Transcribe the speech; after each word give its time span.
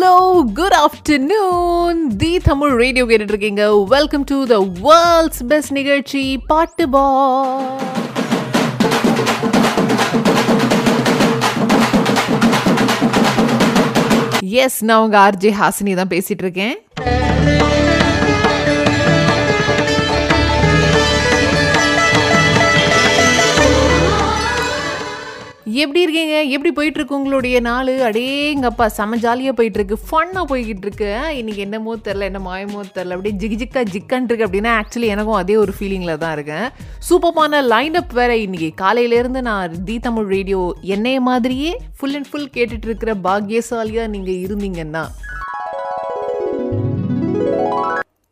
Hello 0.00 0.18
good 0.58 0.74
afternoon 0.76 1.98
the 2.16 2.30
Tamil 2.44 2.72
radio 2.74 3.04
கேட்டுட்டு 3.04 3.34
இருக்கீங்க 3.34 3.64
welcome 3.92 4.24
to 4.24 4.38
the 4.46 4.56
world's 4.80 5.42
best 5.50 5.72
நிகழ்ச்சி 5.78 6.22
பாட்டு 6.46 6.86
பா. 6.88 7.04
எஸ் 14.60 14.78
நான் 14.82 15.02
உங்க 15.02 15.16
ஆர்ஜே 15.20 15.50
ஹாசினி 15.58 15.92
தான் 15.94 16.12
பேசிட்டு 16.12 16.44
இருக்கேன் 16.44 16.76
எப்படி 25.72 26.00
இருக்கீங்க? 26.02 26.42
எப்படி 26.42 26.72
போயிட்டு 26.72 26.98
இருக்கு 26.98 27.16
உங்களுடைய 27.16 27.60
நாள்? 27.60 27.88
அடேங்கப்பா 28.08 28.86
செம 28.86 29.16
ஜாலியாக 29.16 29.56
போயிட்டு 29.56 29.78
இருக்கு 29.78 29.96
ஃபன்னாக 30.10 30.44
போய்கிட்டு 30.50 30.86
இருக்கு 30.86 31.10
இன்னைக்கு 31.36 31.62
என்னமோ 31.62 31.96
தெரில 31.96 32.20
என்ன 32.20 32.38
மாயமோ 32.38 32.80
தெரில 32.94 33.16
அப்படியே 33.16 33.34
ஜிக் 33.36 33.56
ஜிக்கா 33.62 33.82
ஜிக்கான் 33.94 34.26
இருக்கு 34.28 34.46
அப்படின்னா 34.46 34.72
ஆக்சுவலி 34.80 35.08
எனக்கும் 35.14 35.34
அதே 35.34 35.56
ஒரு 35.56 35.72
ஃபீலிங்கில் 35.78 36.18
தான் 36.18 36.32
இருக்கேன். 36.32 36.66
சூப்பர்மான 37.08 37.62
அப் 38.00 38.12
வேற 38.12 38.36
இன்னைக்கு. 38.36 38.84
காலையிலேருந்து 38.84 39.40
நான் 39.40 39.84
தி 39.84 39.98
தமிழ் 39.98 40.26
ரேடியோ 40.26 40.76
என்னைய 40.80 41.20
மாதிரியே 41.20 41.80
ஃபுல் 41.98 42.14
அண்ட் 42.14 42.30
ஃபுல் 42.30 42.50
கேட்டுட்டு 42.54 42.84
இருக்கிற 42.84 43.14
பாக்கியசாலியாக 43.14 44.08
நீங்கள் 44.08 44.40
இருந்தீங்கன்னா 44.46 45.04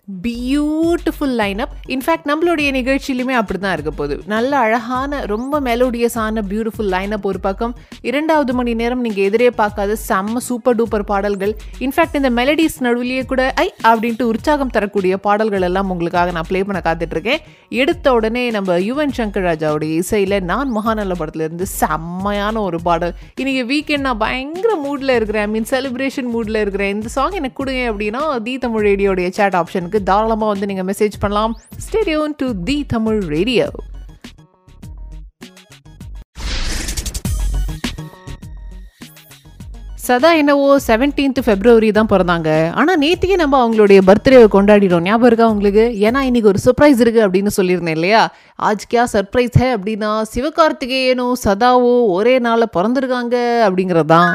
பியூட்டிஃபுல் 0.08 1.34
லைனப் 1.40 1.72
இன்ஃபேக்ட் 1.88 2.28
நம்மளுடைய 2.28 2.68
நிகழ்ச்சியிலுமே 2.76 3.30
அப்படி 3.30 3.58
தான் 3.58 3.72
இருக்க 3.72 3.90
போகுது. 3.90 4.22
நல்ல 4.26 4.58
அழகான 4.58 5.24
ரொம்ப 5.24 5.60
மெலோடியஸான 5.60 6.42
பியூட்டிஃபுல் 6.48 6.92
லைனப் 6.94 7.22
ஒரு 7.22 7.40
பக்கம். 7.40 7.74
இரண்டாவது 8.00 8.54
மணி 8.54 8.74
நேரம் 8.74 9.00
நீங்கள் 9.00 9.24
எதிரே 9.24 9.50
பார்க்காத 9.50 9.96
செம்ம 10.08 10.36
சூப்பர் 10.36 10.76
டூப்பர் 10.76 11.02
பாடல்கள். 11.02 11.56
இன்ஃபேக்ட் 11.78 12.16
இந்த 12.20 12.30
மெலடிஸ் 12.30 12.78
நடுவிலேயே 12.78 13.26
கூட 13.26 13.52
ஐ 13.54 13.72
அப்படின்ட்டு 13.88 14.22
உற்சாகம் 14.22 14.70
தரக்கூடிய 14.70 15.16
பாடல்கள் 15.16 15.62
எல்லாம் 15.62 15.90
உங்களுக்காக 15.90 16.30
நான் 16.30 16.48
ப்ளே 16.48 16.64
பண்ண 16.64 16.82
காத்துட்ருக்கேன். 16.84 17.38
எடுத்த 17.68 18.12
உடனே 18.12 18.50
நம்ம 18.50 18.78
யுவன் 18.78 19.14
சங்கர் 19.16 19.46
ராஜாவுடைய 19.50 19.94
இசையில் 19.96 20.42
நான் 20.42 20.76
மகாநல்ல 20.76 21.12
படத்துலேருந்து 21.18 21.62
செம்மையான 21.62 22.60
ஒரு 22.60 22.80
பாடல். 22.82 23.14
இன்றைக்கி 23.40 23.64
வீக்கெண்ட் 23.74 24.06
நான் 24.08 24.16
பயங்கர 24.16 24.74
மூடில் 24.86 25.14
இருக்கிறேன். 25.14 25.44
ஐ 25.44 25.48
மீன் 25.48 25.70
செலிப்ரேஷன் 25.70 26.32
மூடில் 26.34 26.60
இருக்கிறேன். 26.60 26.94
இந்த 26.94 27.08
சாங் 27.08 27.30
எனக்கு 27.30 27.64
கொடுங்க 27.64 27.92
அப்படின்னா 27.92 28.42
தீ 28.42 28.58
தமிழ் 28.58 28.86
ரேடியோடைய 28.86 29.30
சேட் 29.30 29.54
ஆப்ஷனுக்கு 29.54 29.96
தாராளமாக 30.10 30.52
வந்து 30.54 30.70
நீங்கள் 30.72 30.88
மெசேஜ் 30.92 31.22
பண்ணலாம். 31.24 31.54
Stay tuned 31.86 32.38
to 32.42 32.48
the 32.70 32.78
Tamil 32.94 33.22
radio 33.36 33.68
சதா 40.06 40.28
என்னவோ 40.40 40.68
செவன்டீன்த் 40.86 41.40
ஃபெப்ரவரி 41.46 41.88
தான் 41.96 42.08
பிறந்தாங்க. 42.12 42.50
ஆனால் 42.80 43.00
நேற்றுக்கே 43.02 43.36
நம்ம 43.40 43.56
அவங்களுடைய 43.62 44.00
பர்த்டேவை 44.08 44.46
கொண்டாடிடும் 44.54 45.06
ஞாபகம் 45.08 45.28
இருக்கா 45.30 45.46
உங்களுக்கு? 45.54 45.84
ஏன்னா 46.06 46.20
இன்னைக்கு 46.28 46.50
ஒரு 46.52 46.60
சர்ப்ரைஸ் 46.66 47.00
இருக்குது 47.04 47.24
அப்படின்னு 47.26 47.50
சொல்லியிருந்தேன் 47.56 47.98
இல்லையா? 47.98 48.22
ஆஜ் 48.68 48.86
கியா 48.92 49.04
சர்ப்ரைஸ் 49.14 49.58
ஹே 49.62 49.68
அப்படின்னா 49.76 50.12
சிவகார்த்திகேயனும் 50.34 51.36
சதாவோ 51.44 51.92
ஒரே 52.18 52.34
நாளில் 52.46 52.74
பிறந்திருக்காங்க 52.76 53.36
அப்படிங்கிறது 53.66 54.10
தான் 54.14 54.32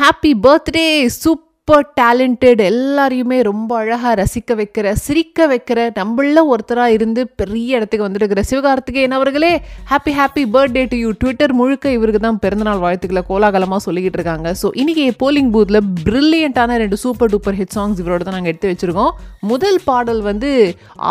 ஹாப்பி 0.00 0.34
பர்த்டே 0.48 0.86
சூப்பர் 1.22 1.51
டேலண்டட் 1.68 2.60
எல்லாரையுமே 2.68 3.36
ரொம்ப 3.48 3.70
அழகாக 3.80 4.14
ரசிக்க 4.20 4.54
வைக்கிற 4.60 4.92
சிரிக்க 5.02 5.46
வைக்கிற 5.52 5.80
நம்மள 5.98 6.40
ஒருத்தராக 6.52 6.96
இருந்து 6.96 7.22
பெரிய 7.40 7.76
இடத்துக்கு 7.78 8.06
வந்துருக்கிற 8.06 8.42
சிவகார்த்திகேயன் 8.50 9.14
அவர்களே 9.18 9.50
happy 9.90 10.12
happy 10.18 10.42
birthday 10.54 10.82
to 10.92 10.96
you 10.96 11.10
Twitter 11.20 11.54
முழுக்க 11.60 11.92
இவருக்கு 11.96 12.20
தான் 12.20 12.40
பிறந்தநாள் 12.44 12.82
வாழ்த்துக்களை 12.84 13.22
கோலாகலமாக 13.28 13.80
சொல்லிக்கிட்டு 13.86 14.18
இருக்காங்க. 14.20 14.54
ஸோ 14.62 14.68
இன்றைக்கி 14.82 15.04
போலிங் 15.22 15.52
பூத்தில் 15.56 15.80
பிரில்லியண்ட்டான 16.08 16.78
ரெண்டு 16.84 16.98
சூப்பர் 17.04 17.32
டூப்பர் 17.34 17.58
ஹிட் 17.60 17.74
சாங்ஸ் 17.76 18.02
இவரோட 18.04 18.22
தான் 18.24 18.36
நாங்கள் 18.38 18.54
எடுத்து 18.54 18.72
வச்சிருக்கோம். 18.72 19.12
முதல் 19.52 19.80
பாடல் 19.84 20.22
வந்து 20.30 20.50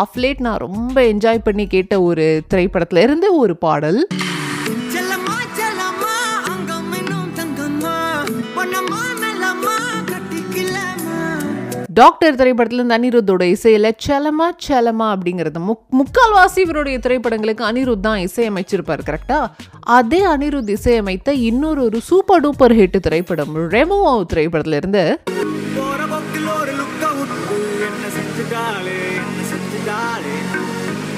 ஆஃப் 0.02 0.18
லேட் 0.24 0.44
நான் 0.48 0.62
ரொம்ப 0.66 0.96
என்ஜாய் 1.14 1.46
பண்ணி 1.48 1.66
கேட்ட 1.76 2.02
ஒரு 2.02 2.26
திரைப்படத்துல 2.52 3.04
இருந்து 3.08 3.30
ஒரு 3.42 3.56
பாடல். 3.56 4.00
டாக்டர் 11.94 12.34
திரைப்படத்துல 12.34 12.84
அனிருத்தோட 12.96 13.42
இசையில் 13.54 13.88
செலமா 14.06 14.46
செலமா 14.66 15.06
அப்படிங்கிறது. 15.14 15.58
முக் 15.68 15.82
முக்கால்வாசி 15.98 16.60
இவருடைய 16.64 16.98
திரைப்படங்களுக்கு 16.98 17.64
அனிருத் 17.70 18.00
தான் 18.00 18.20
இசையமைச்சிருப்பார் 18.26 19.02
கரெக்டாக 19.08 19.50
அதே 19.80 20.20
அனிருத் 20.24 20.72
இசையமைத்த 20.76 21.32
இன்னொரு 21.48 21.82
ஒரு 21.84 22.00
சூப்பர் 22.00 22.42
டூப்பர் 22.46 22.76
ஹிட் 22.80 22.98
திரைப்படம் 23.00 23.56
ரெமோ 23.74 24.00
திரைப்படத்துல 24.32 24.80
இருந்து 24.82 25.04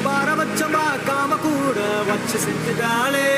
பாரபட்சம் 0.04 0.74
பார்க்காம 0.74 1.36
கூட 1.42 1.78
வச்சு 2.08 2.38
செஞ்சுட்டாளே. 2.46 3.28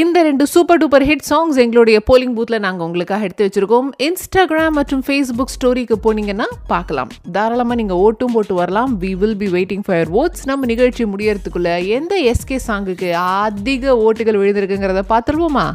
இந்த 0.00 0.22
ரெண்டு 0.26 0.44
சூப்பர் 0.52 0.78
டூப்பர் 0.80 1.04
ஹிட் 1.08 1.26
சாங்ஸ் 1.28 1.58
எங்களுடைய 1.62 1.98
போலிங் 2.08 2.34
பூத்தில் 2.36 2.64
நாங்கள் 2.64 2.86
உங்களுக்காக 2.86 3.26
எடுத்து 3.26 3.44
வச்சிருக்கோம். 3.46 3.86
இன்ஸ்டாகிராம் 4.06 4.74
மற்றும் 4.78 5.02
ஃபேஸ்புக் 5.06 5.52
ஸ்டோரிக்கு 5.54 5.96
போனீங்கன்னா 6.06 6.48
பார்க்கலாம். 6.72 7.10
தாராளமாக 7.36 7.78
நீங்கள் 7.80 8.00
ஓட்டும் 8.06 8.34
போட்டு 8.34 8.54
வரலாம். 8.54 9.00
We 9.02 9.12
will 9.22 9.36
be 9.36 9.48
waiting 9.56 9.84
for 9.86 10.10
votes 10.22 10.44
நம்ம 10.44 10.66
நிகழ்ச்சி 10.72 11.04
முடியறதுக்குள்ளே 11.04 11.74
எந்த 11.98 12.32
எஸ்கே 12.32 12.58
சாங்குக்கு 12.68 13.10
அதிக 13.12 13.96
ஓட்டுகள் 14.06 14.40
விழுந்திருக்குங்கிறத 14.42 15.04
பார்த்துருவோமா? 15.14 15.66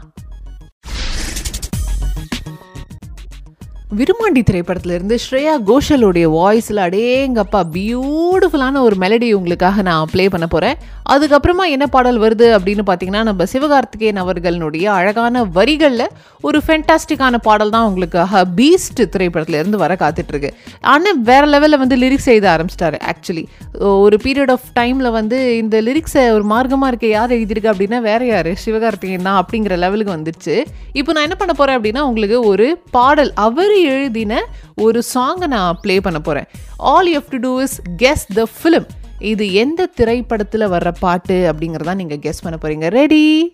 விருமாண்டி 3.91 4.41
திரைப்படத்திலிருந்து 4.43 5.15
ஸ்ரேயா 5.15 5.53
கோஷலுடைய 5.65 6.25
வாய்ஸில் 6.25 6.77
அடேங்கப்பா 6.77 7.61
பியூட்டிஃபுல்லான 7.73 8.81
ஒரு 8.81 8.95
மெலடி 8.95 9.33
உங்களுக்காக 9.33 9.81
நான் 9.81 10.09
ப்ளே 10.11 10.29
பண்ண 10.29 10.47
போகிறேன் 10.47 10.77
அதுக்கப்புறமா 11.09 11.65
என்ன 11.69 11.87
பாடல் 11.87 12.19
வருது 12.19 12.57
அப்படின்னு 12.57 12.83
பார்த்தீங்கன்னா 12.85 13.23
நம்ம 13.23 13.43
சிவகார்த்திகேயன் 13.53 14.15
அவர்களுடைய 14.15 14.91
அழகான 14.91 15.43
வரிகளில் 15.43 16.05
ஒரு 16.41 16.61
ஃபென்டாஸ்டிக்கான 16.67 17.35
பாடல் 17.37 17.69
தான் 17.69 17.83
உங்களுக்காக 17.83 18.45
பீஸ்ட் 18.55 19.01
திரைப்படத்திலேருந்து 19.15 19.75
வர 19.75 19.95
காத்துட்ருக்கு. 19.95 20.49
ஆனால் 20.81 21.19
வேறு 21.21 21.45
லெவலில் 21.45 21.77
வந்து 21.77 21.95
லிரிக்ஸ் 21.95 22.27
எழுத 22.27 22.49
ஆரம்பிச்சிட்டாரு 22.55 22.99
ஆக்சுவலி 23.11 23.47
ஒரு 23.79 24.17
பீரியட் 24.23 24.51
ஆஃப் 24.51 24.65
டைமில் 24.79 25.11
வந்து 25.11 25.57
இந்த 25.57 25.81
லிரிக்ஸை 25.81 26.31
ஒரு 26.33 26.43
மார்க்கமாக 26.43 26.87
இருக்க 26.87 27.07
யார் 27.07 27.31
எழுதியிருக்கு 27.31 27.73
அப்படின்னா 27.73 28.01
வேற 28.01 28.25
யார்? 28.25 28.51
சிவகார்த்திகேயன் 28.65 29.21
தான் 29.21 29.43
அப்படிங்கிற 29.43 29.75
லெவலுக்கு 29.77 30.15
வந்துச்சு 30.17 30.55
இப்போ 30.93 31.11
நான் 31.11 31.23
என்ன 31.23 31.35
பண்ண 31.35 31.53
போகிறேன் 31.53 31.77
அப்படின்னா 31.77 31.99
உங்களுக்கு 31.99 32.39
ஒரு 32.43 32.79
பாடல் 32.91 33.33
அவர் 33.33 33.79
எழுதின 33.83 34.43
ஒரு 34.75 35.03
சாங்கை 35.13 35.47
நான் 35.47 35.77
ப்ளே 35.81 35.99
பண்ண 35.99 36.19
போகிறேன் 36.19 36.47
all 36.77 37.07
you 37.07 37.19
to 37.29 37.37
do 37.37 37.61
is 37.61 37.81
guess 37.97 38.25
the 38.33 38.47
film 38.57 38.87
இது 39.19 39.53
எந்த 39.53 39.85
திரைப்படத்தில் 39.85 40.61
வர்ற 40.61 40.95
பாட்டு 40.99 41.53
அப்படிங்கிறதா 41.53 41.95
நீங்கள் 41.95 42.19
கெஸ் 42.19 42.43
பண்ண 42.43 42.57
போறீங்க. 42.61 42.87
ரெடி 42.87 43.53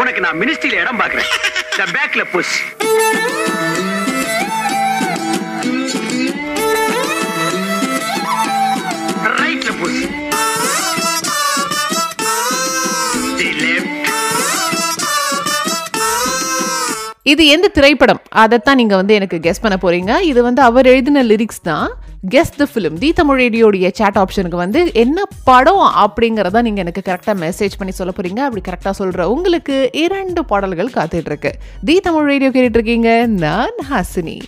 உனக்கு 0.00 0.20
நான் 0.20 0.40
மினிஸ்ட்ரியில 0.40 0.80
இடம் 0.80 1.00
பாக்குறேன் 1.00 1.28
பேக்ல 1.92 2.24
புஷ் 2.32 2.56
இது 17.30 17.42
எந்த 17.54 17.66
திரைப்படம்? 17.76 18.20
அதைத்தான் 18.42 18.78
நீங்கள் 18.80 19.00
வந்து 19.00 19.14
எனக்கு 19.18 19.38
கெஸ் 19.46 19.62
பண்ண 19.64 19.76
போறீங்க. 19.84 20.12
இது 20.30 20.40
வந்து 20.48 20.60
அவர் 20.68 20.88
எழுதின 20.92 21.22
லிரிக்ஸ் 21.30 21.64
தான். 21.70 21.88
Guess 22.34 22.54
the 22.60 22.66
film 22.70 22.96
the 23.02 23.10
Tamil 23.18 23.40
ரேடியோடைய 23.42 23.88
chat 23.98 24.18
ஆப்ஷனுக்கு 24.22 24.58
வந்து 24.62 24.80
என்ன 25.02 25.24
படம் 25.48 25.82
அப்படிங்கிறத 26.04 26.62
நீங்கள் 26.66 26.84
எனக்கு 26.84 27.02
கரெக்டாக 27.08 27.36
மெசேஜ் 27.44 27.78
பண்ணி 27.80 27.94
சொல்ல 27.98 28.12
போகிறீங்க 28.14 28.42
அப்படி 28.46 28.62
கரெக்டாக 28.68 28.94
சொல்கிற 29.00 29.28
உங்களுக்கு 29.34 29.76
இரண்டு 30.04 30.42
பாடல்கள் 30.52 30.94
காத்துட்ருக்கு 30.98 31.52
தி 31.90 31.96
தமிழ் 32.08 32.30
ரேடியோ 32.32 32.52
கேட்டுட்ருக்கீங்க 32.56 33.10
நான் 33.44 33.78
ஹாசினி. 33.90 34.38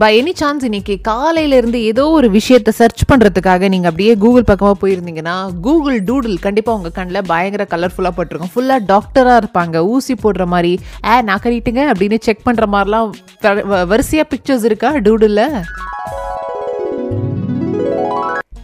பை 0.00 0.08
எனி 0.18 0.32
சான்ஸ் 0.40 0.62
இன்னைக்கு 0.64 0.94
காலையிலேருந்து 1.08 1.78
ஏதோ 1.88 2.04
ஒரு 2.18 2.28
விஷயத்தை 2.36 2.72
சர்ச் 2.78 3.02
பண்ணுறதுக்காக 3.10 3.68
நீங்கள் 3.72 3.90
அப்படியே 3.90 4.12
கூகுள் 4.22 4.46
பக்கமாக 4.50 4.76
போயிருந்தீங்கன்னா 4.82 5.34
கூகுள் 5.66 5.98
டூடில் 6.08 6.38
கண்டிப்பாக 6.46 6.78
உங்கள் 6.78 6.94
கண்ணில் 6.98 7.28
பயங்கர 7.32 7.66
கலர்ஃபுல்லாக 7.74 8.14
போட்டிருக்கும். 8.16 8.52
ஃபுல்லாக 8.54 8.86
டாக்டராக 8.92 9.42
இருப்பாங்க. 9.42 9.76
ஊசி 9.94 10.14
போடுற 10.22 10.46
மாதிரி 10.54 10.72
ஏ 11.08 11.20
நான் 11.28 11.42
கட்டிட்டுங்க 11.44 11.84
அப்படின்னு 11.92 12.18
செக் 12.28 12.46
பண்ணுற 12.48 12.66
மாதிரிலாம் 12.76 13.12
வரிசையாக 13.92 14.30
பிக்சர்ஸ் 14.32 14.66
இருக்கா 14.70 14.92
டூடில் 15.08 15.44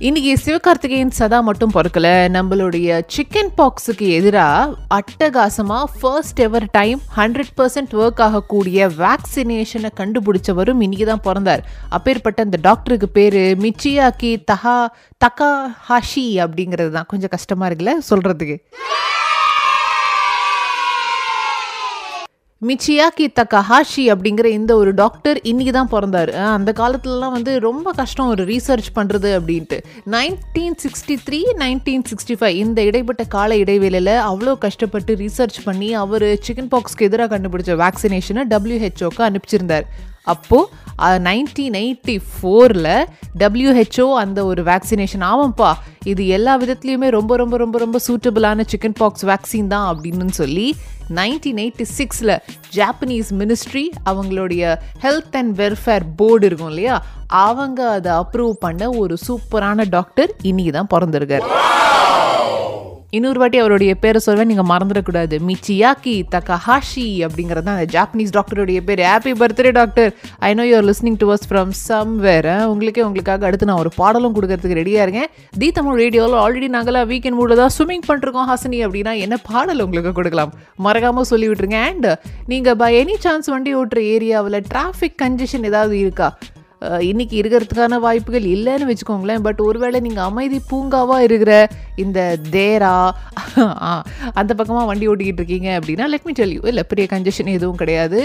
இன்னைக்கு 0.06 0.32
சிவகார்த்திகேயன் 0.42 1.14
சதா 1.18 1.38
மட்டும் 1.46 1.72
பிறக்கல. 1.76 2.08
நம்மளுடைய 2.34 2.98
சிக்கன் 3.14 3.50
பாக்ஸுக்கு 3.56 4.08
எதிராக 4.18 4.76
அட்டகாசமாக 4.96 5.86
first 6.00 6.40
ever 6.44 6.66
time 6.76 7.00
hundred 7.16 7.50
percent 7.56 7.94
work 8.02 8.22
ஆகக்கூடிய 8.26 8.86
வேக்சினேஷனை 9.00 9.90
கண்டுபிடிச்சவரும் 10.00 10.82
இன்னைக்கு 10.86 11.08
தான் 11.10 11.24
பிறந்தார். 11.26 11.64
அப்பேற்பட்ட 11.98 12.46
அந்த 12.46 12.60
டாக்டருக்கு 12.68 13.08
பேர் 13.18 13.40
மிச்சியாக்கி 13.64 14.32
தஹா 14.52 14.78
தகா 15.24 15.50
ஹாஷி 15.88 16.26
அப்படிங்கிறது 16.44 16.92
தான். 16.98 17.10
கொஞ்சம் 17.14 17.34
கஷ்டமாக 17.36 17.70
இருக்குல்ல 17.70 17.96
சொல்கிறதுக்கு 18.10 18.58
மிச்சியாக்கி 22.66 23.26
தக்கஹாஷி 23.40 24.04
அப்படிங்கிற 24.12 24.44
இந்த 24.44 24.76
ஒரு 24.76 24.94
டாக்டர் 24.94 25.40
இன்னைக்கு 25.40 25.72
தான் 25.72 25.90
பிறந்தாரு 25.90 26.28
அந்த 26.28 26.72
காலத்துலலாம் 26.76 27.30
வந்து 27.30 27.60
ரொம்ப 27.60 27.92
கஷ்டம் 27.92 28.28
ஒரு 28.28 28.44
ரீசர்ச் 28.44 28.88
பண்ணுறது 28.94 29.30
அப்படின்ட்டு. 29.38 29.78
Nineteen 30.10 30.76
sixty 30.84 31.16
three 31.28 31.40
nineteen 31.58 32.04
sixty 32.10 32.36
five 32.40 32.56
இந்த 32.64 32.82
இடைப்பட்ட 32.82 33.24
கால 33.24 33.56
இடைவேளையில் 33.56 34.14
அவ்வளோ 34.30 34.58
கஷ்டப்பட்டு 34.58 35.14
ரீசர்ச் 35.14 35.58
பண்ணி 35.64 35.94
அவர் 35.94 36.22
சிக்கன் 36.22 36.70
பாக்ஸ்க்கு 36.70 37.08
எதிராக 37.08 37.38
கண்டுபிடிச்ச 37.38 37.76
வேக்சினேஷனை 37.84 38.44
டபிள்யூஹெச்ஓக்கு 38.50 39.18
அனுப்பிச்சிருந்தார். 39.18 39.86
அப்போது 40.34 40.86
நைன்டீன் 41.26 41.76
எயிட்டி 41.80 42.14
ஃபோரில் 42.30 42.92
டபிள்யூஹெச்ஓ 43.42 44.06
அந்த 44.22 44.38
ஒரு 44.50 44.62
வேக்சினேஷன் 44.62 45.24
ஆமாம்ப்பா 45.30 45.70
இது 46.12 46.22
எல்லா 46.36 46.52
விதத்துலையுமே 46.62 47.08
ரொம்ப 47.16 47.32
ரொம்ப 47.36 47.56
ரொம்ப 47.56 47.78
ரொம்ப 47.78 47.98
சூட்டபிளான 48.06 48.66
சிக்கன் 48.72 48.98
பாக்ஸ் 49.00 49.26
வேக்சின் 49.30 49.70
தான் 49.74 49.86
அப்படின்னு 49.92 50.36
சொல்லி 50.40 50.66
நைன்டீன் 51.18 51.60
எயிட்டி 51.64 51.86
சிக்ஸில் 51.98 52.34
ஜாப்பனீஸ் 52.78 53.30
மினிஸ்ட்ரி 53.40 53.84
அவங்களுடைய 54.10 54.62
ஹெல்த் 55.04 55.38
அண்ட் 55.40 55.54
வெல்ஃபேர் 55.60 56.06
போர்டு 56.20 56.46
இருக்கும் 56.50 56.72
இல்லையா 56.72 56.96
அவங்க 57.46 57.80
அதை 57.90 58.12
அப்ரூவ் 58.22 58.52
பண்ண 58.66 58.90
ஒரு 59.02 59.16
சூப்பரான 59.26 59.88
டாக்டர் 59.96 60.30
இன்னைக்கு 60.42 60.72
தான் 60.72 60.92
பிறந்திருக்காரு. 60.94 61.46
இன்னொரு 63.16 63.38
வாட்டி 63.40 63.58
அவருடைய 63.60 63.92
பேரை 64.00 64.20
சொல்வேன் 64.24 64.50
நீங்கள் 64.50 64.66
மறந்துடக்கூடாது. 64.70 65.36
மிச்சியாக்கி 65.48 66.14
தக்கஹாஷி 66.34 67.04
அப்படிங்கிறது 67.26 67.66
தான் 67.68 67.76
அந்த 67.78 67.86
ஜாப்பனீஸ் 67.94 68.34
டாக்டருடைய 68.36 68.80
பேர். 68.88 69.02
Happy 69.10 69.32
birthday 69.42 69.70
doctor 69.78 70.10
I 70.48 70.50
know 70.58 70.64
you're 70.70 70.86
listening 70.88 71.16
to 71.22 71.28
us 71.34 71.46
from 71.50 71.70
some 71.86 72.12
வேற 72.26 72.56
உங்களுக்கே 72.72 73.02
உங்களுக்காக 73.06 73.46
அடுத்து 73.50 73.68
நான் 73.70 73.80
ஒரு 73.84 73.92
பாடலும் 74.00 74.34
கொடுக்கறதுக்கு 74.38 74.78
ரெடியாக 74.80 75.06
இருக்கேன். 75.06 75.30
தி 75.62 75.70
தமிழ் 75.78 75.98
ரேடியோவில் 76.02 76.38
ஆல்ரெடி 76.42 76.68
நாங்களாம் 76.76 77.08
வீக்கெண்ட் 77.12 77.38
மூடில் 77.40 77.60
தான் 77.62 77.74
ஸ்விம்மிங் 77.78 78.06
பண்ணிருக்கோம் 78.10 78.48
ஹாசினி 78.52 78.80
அப்படின்னா 78.88 79.14
என்ன 79.26 79.38
பாடல் 79.50 79.82
உங்களுக்கு 79.86 80.12
கொடுக்கலாம்? 80.20 80.52
மறக்காமல் 80.88 81.30
சொல்லி 81.32 81.48
விட்டுருங்க 81.52 81.80
அண்ட் 81.88 82.08
நீங்கள் 82.52 82.78
பை 82.84 82.92
எனி 83.00 83.18
சான்ஸ் 83.26 83.50
வண்டி 83.54 83.74
ஓட்டுற 83.80 84.02
ஏரியாவில் 84.14 84.60
டிராஃபிக் 84.74 85.18
கன்ஜெஷன் 85.24 85.66
ஏதாவது 85.72 85.96
இருக்கா? 86.04 86.30
இன்றைக்கி 87.06 87.36
இருக்கிறதுக்கான 87.38 87.98
வாய்ப்புகள் 88.00 88.46
இல்லைன்னு 88.48 88.88
வச்சுக்கோங்களேன். 88.88 89.42
பட் 89.42 89.60
ஒருவேளை 89.60 89.98
நீங்கள் 90.00 90.26
அமைதி 90.26 90.58
பூங்காவாக 90.70 91.26
இருக்கிற 91.26 91.52
இந்த 91.96 92.18
தேரா 92.50 92.92
ஆ, 93.82 93.90
அந்த 94.34 94.52
பக்கமாக 94.54 94.86
வண்டி 94.86 95.08
ஓட்டிக்கிட்டு 95.08 95.42
இருக்கீங்க 95.42 95.68
அப்படின்னா 95.78 96.06
லெட் 96.08 96.26
மீ 96.26 96.32
டெல் 96.32 96.54
யூ 96.54 96.62
இல்லை 96.64 96.84
பெரிய 96.84 97.06
கன்ஜெஷன் 97.10 97.50
எதுவும் 97.54 97.80
கிடையாது. 97.80 98.20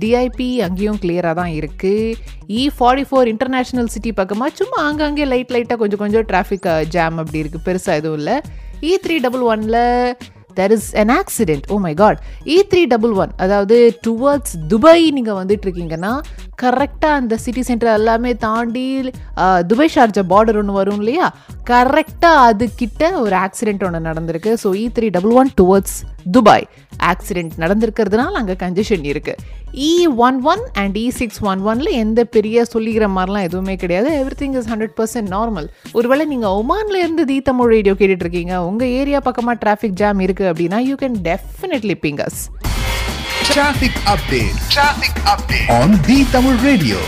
டிஐபி 0.00 0.48
அங்கேயும் 0.66 1.00
கிளியராக 1.02 1.34
தான் 1.34 1.52
இருக்குது 1.56 2.14
E 2.56 2.64
forty 2.76 3.06
four 3.08 3.32
international 3.32 3.92
city 3.94 4.12
பக்கமாக 4.14 4.56
சும்மா 4.56 4.80
அங்கங்கே 4.86 5.26
லைட் 5.26 5.54
லைட்டாக 5.54 5.80
கொஞ்சம் 5.82 6.02
கொஞ்சம் 6.04 6.26
டிராஃபிக் 6.30 6.66
ஜாம் 6.94 7.18
அப்படி 7.18 7.42
இருக்குது 7.42 7.66
பெருசாக 7.66 8.00
எதுவும் 8.00 8.18
இல்லை. 8.20 8.36
இ 8.82 8.92
த்ரீ 9.04 9.16
டபுள் 9.20 9.44
ஒனில் 9.50 9.82
there 10.56 10.72
is 10.72 10.88
an 10.94 11.12
accident 11.18 11.66
oh 11.70 11.78
my 11.78 11.94
god 11.94 12.20
E 12.44 12.56
three 12.70 12.82
double 12.84 13.14
one 13.14 13.32
அதாவது 13.36 13.76
டுவர்ட்ஸ் 14.06 14.54
துபாய் 14.68 15.04
நீங்கள் 15.10 15.38
வந்துட்டு 15.40 15.66
இருக்கீங்கன்னா 15.66 16.12
கரெக்டாக 16.62 17.20
அந்த 17.20 17.34
சிட்டி 17.36 17.62
சென்டர் 17.62 17.92
எல்லாமே 17.92 18.32
தாண்டி 18.36 18.84
துபாய் 19.66 19.92
ஷார்ஜா 19.94 20.22
பார்டர் 20.28 20.58
ஒன்று 20.58 20.72
வரும் 20.72 21.00
இல்லையா? 21.00 21.26
கரெக்டாக 21.70 22.44
அதுக்கிட்ட 22.48 23.12
ஒரு 23.18 23.36
ஆக்சிடென்ட் 23.36 23.84
ஒன்று 23.84 24.00
நடந்திருக்கு. 24.00 24.52
So 24.62 24.68
E 24.74 24.84
three 24.96 25.08
double 25.10 25.32
one 25.32 25.50
towards 25.60 25.96
Dubai 26.30 26.66
accident 27.10 27.54
நடந்திருக்கிறதுனால 27.58 28.32
அங்கே 28.32 28.54
கன்ஜெஷன் 28.54 29.04
இருக்குது 29.12 29.42
E 29.76 29.90
one 30.26 30.36
one 30.42 30.62
and 30.82 30.96
E 30.96 31.06
six 31.10 31.40
one 31.42 31.60
ஒன்ல 31.66 31.88
எந்த 32.02 32.20
பெரிய 32.36 32.64
சொல்லிக்கிற 32.72 33.06
மாதிரிலாம் 33.16 33.46
எதுவுமே 33.48 33.76
கிடையாது. 33.76 34.08
Everything 34.42 34.56
is 34.60 34.68
hundred 34.72 34.94
percent 35.00 35.30
normal 35.36 35.66
ஒருவேளை 35.92 36.26
நீங்கள் 36.26 36.54
ஒமான்ல 36.60 36.96
இருந்து 37.04 37.24
தி 37.24 37.40
தமிழ் 37.40 37.72
ரேடியோ 37.74 37.94
கேட்டுட்டு 37.94 38.26
இருக்கீங்க 38.26 38.62
உங்கள் 38.62 38.94
ஏரியா 39.00 39.20
பக்கமாக 39.20 39.58
டிராஃபிக் 39.64 39.98
ஜாம் 40.02 40.22
இருக்குது 40.26 40.50
அப்படின்னா 40.52 40.80
you 40.90 40.96
can 41.04 41.18
definitely 41.30 41.98
pings 42.06 42.40
Traffic 43.48 43.94
update. 44.12 44.56
Traffic 44.70 45.14
update. 45.32 45.68
On 45.76 45.90
the 46.08 46.18
Tamil 46.32 46.56
Radio. 46.62 46.98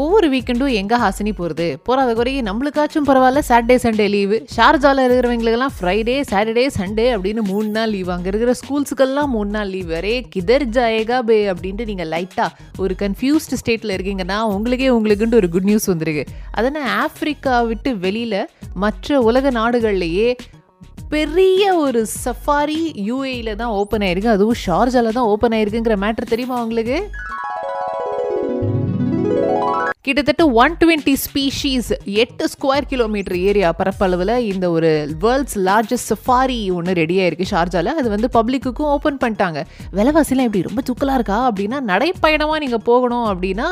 ஒவ்வொரு 0.00 0.26
வீக்கெண்டும் 0.32 0.74
எங்கே 0.80 0.96
ஹாசினி 1.02 1.32
போகிறது 1.38 1.66
போகாத 1.86 2.10
குறைய 2.18 2.42
நம்மளுக்காச்சும் 2.48 3.06
பரவாயில்ல. 3.08 3.40
சாட்டர்டே 3.48 3.76
சண்டே 3.84 4.06
லீவு 4.14 4.36
ஷார்ஜாவில் 4.54 5.02
இருக்கிறவங்களுக்கெல்லாம் 5.06 5.74
ஃப்ரைடே 5.78 6.14
சாட்டர்டே 6.30 6.64
சண்டே 6.76 7.06
அப்படின்னு 7.14 7.42
மூணு 7.50 7.68
நாள் 7.76 7.92
லீவ் 7.94 8.10
அங்கே 8.14 8.30
இருக்கிற 8.32 8.52
ஸ்கூல்ஸுக்கெல்லாம் 8.60 9.30
மூணு 9.34 9.50
நாள் 9.56 9.72
லீவ் 9.74 9.90
அரே 9.98 10.14
கிதர் 10.34 10.64
ஜாயகா 10.76 11.18
பே 11.30 11.36
அப்படின்ட்டு 11.52 11.88
நீங்கள் 11.90 12.10
லைட்டாக 12.14 12.48
ஒரு 12.84 12.96
கன்ஃபியூஸ்டு 13.02 13.58
ஸ்டேட்டில் 13.62 13.94
இருக்கீங்கன்னா 13.96 14.38
உங்களுக்கே 14.54 14.88
உங்களுக்குன்ட்டு 14.98 15.40
ஒரு 15.42 15.50
குட் 15.56 15.68
நியூஸ் 15.70 15.90
வந்திருக்கு. 15.92 16.24
அதனால் 16.52 16.88
ஆஃப்ரிக்கா 17.04 17.56
விட்டு 17.72 17.92
வெளியில் 18.06 18.40
மற்ற 18.84 19.20
உலக 19.28 19.50
நாடுகள்லையே 19.60 20.28
பெரிய 21.14 21.62
ஒரு 21.84 22.02
சஃபாரி 22.24 22.80
யூஏயில் 23.08 23.58
தான் 23.62 23.74
ஓப்பன் 23.80 24.04
ஆயிருக்கு. 24.06 24.34
அதுவும் 24.36 24.60
ஷார்ஜாவில் 24.66 25.16
தான் 25.18 25.30
ஓப்பன் 25.32 25.56
ஆயிருக்குங்கிற 25.58 25.96
மேட்டர் 26.04 26.32
தெரியுமா 26.34 26.58
உங்களுக்கு? 26.66 26.98
கிட்டத்தட்ட 30.06 30.44
ஒன் 30.60 30.72
டுவெண்ட்டி 30.80 31.12
ஸ்பீஷீஸ் 31.24 31.88
எட்டு 32.22 32.44
ஸ்கொயர் 32.52 32.86
கிலோமீட்டர் 32.92 33.36
ஏரியா 33.48 33.68
பரப்பளவில் 33.80 34.32
இந்த 34.52 34.70
ஒரு 34.70 34.90
வேர்ல்ட்ஸ் 35.24 35.56
லார்ஜஸ்ட் 35.68 36.10
சஃபாரி 36.12 36.56
ஒன்று 36.76 36.92
ரெடியாக 37.00 37.28
இருக்குது 37.28 37.50
ஷார்ஜாவில் 37.50 37.98
அது 38.00 38.08
வந்து 38.14 38.28
பப்ளிக்குக்கும் 38.38 38.88
ஓப்பன் 38.94 39.20
பண்ணிட்டாங்க. 39.24 39.60
விலைவாசிலாம் 39.98 40.48
எப்படி? 40.48 40.62
ரொம்ப 40.62 40.82
தூக்கலாக 40.88 41.18
இருக்கா? 41.20 41.38
அப்படின்னா 41.50 41.80
நடைப்பயணமாக 41.92 42.58
நீங்கள் 42.64 42.84
போகணும் 42.90 43.28
அப்படின்னா 43.32 43.68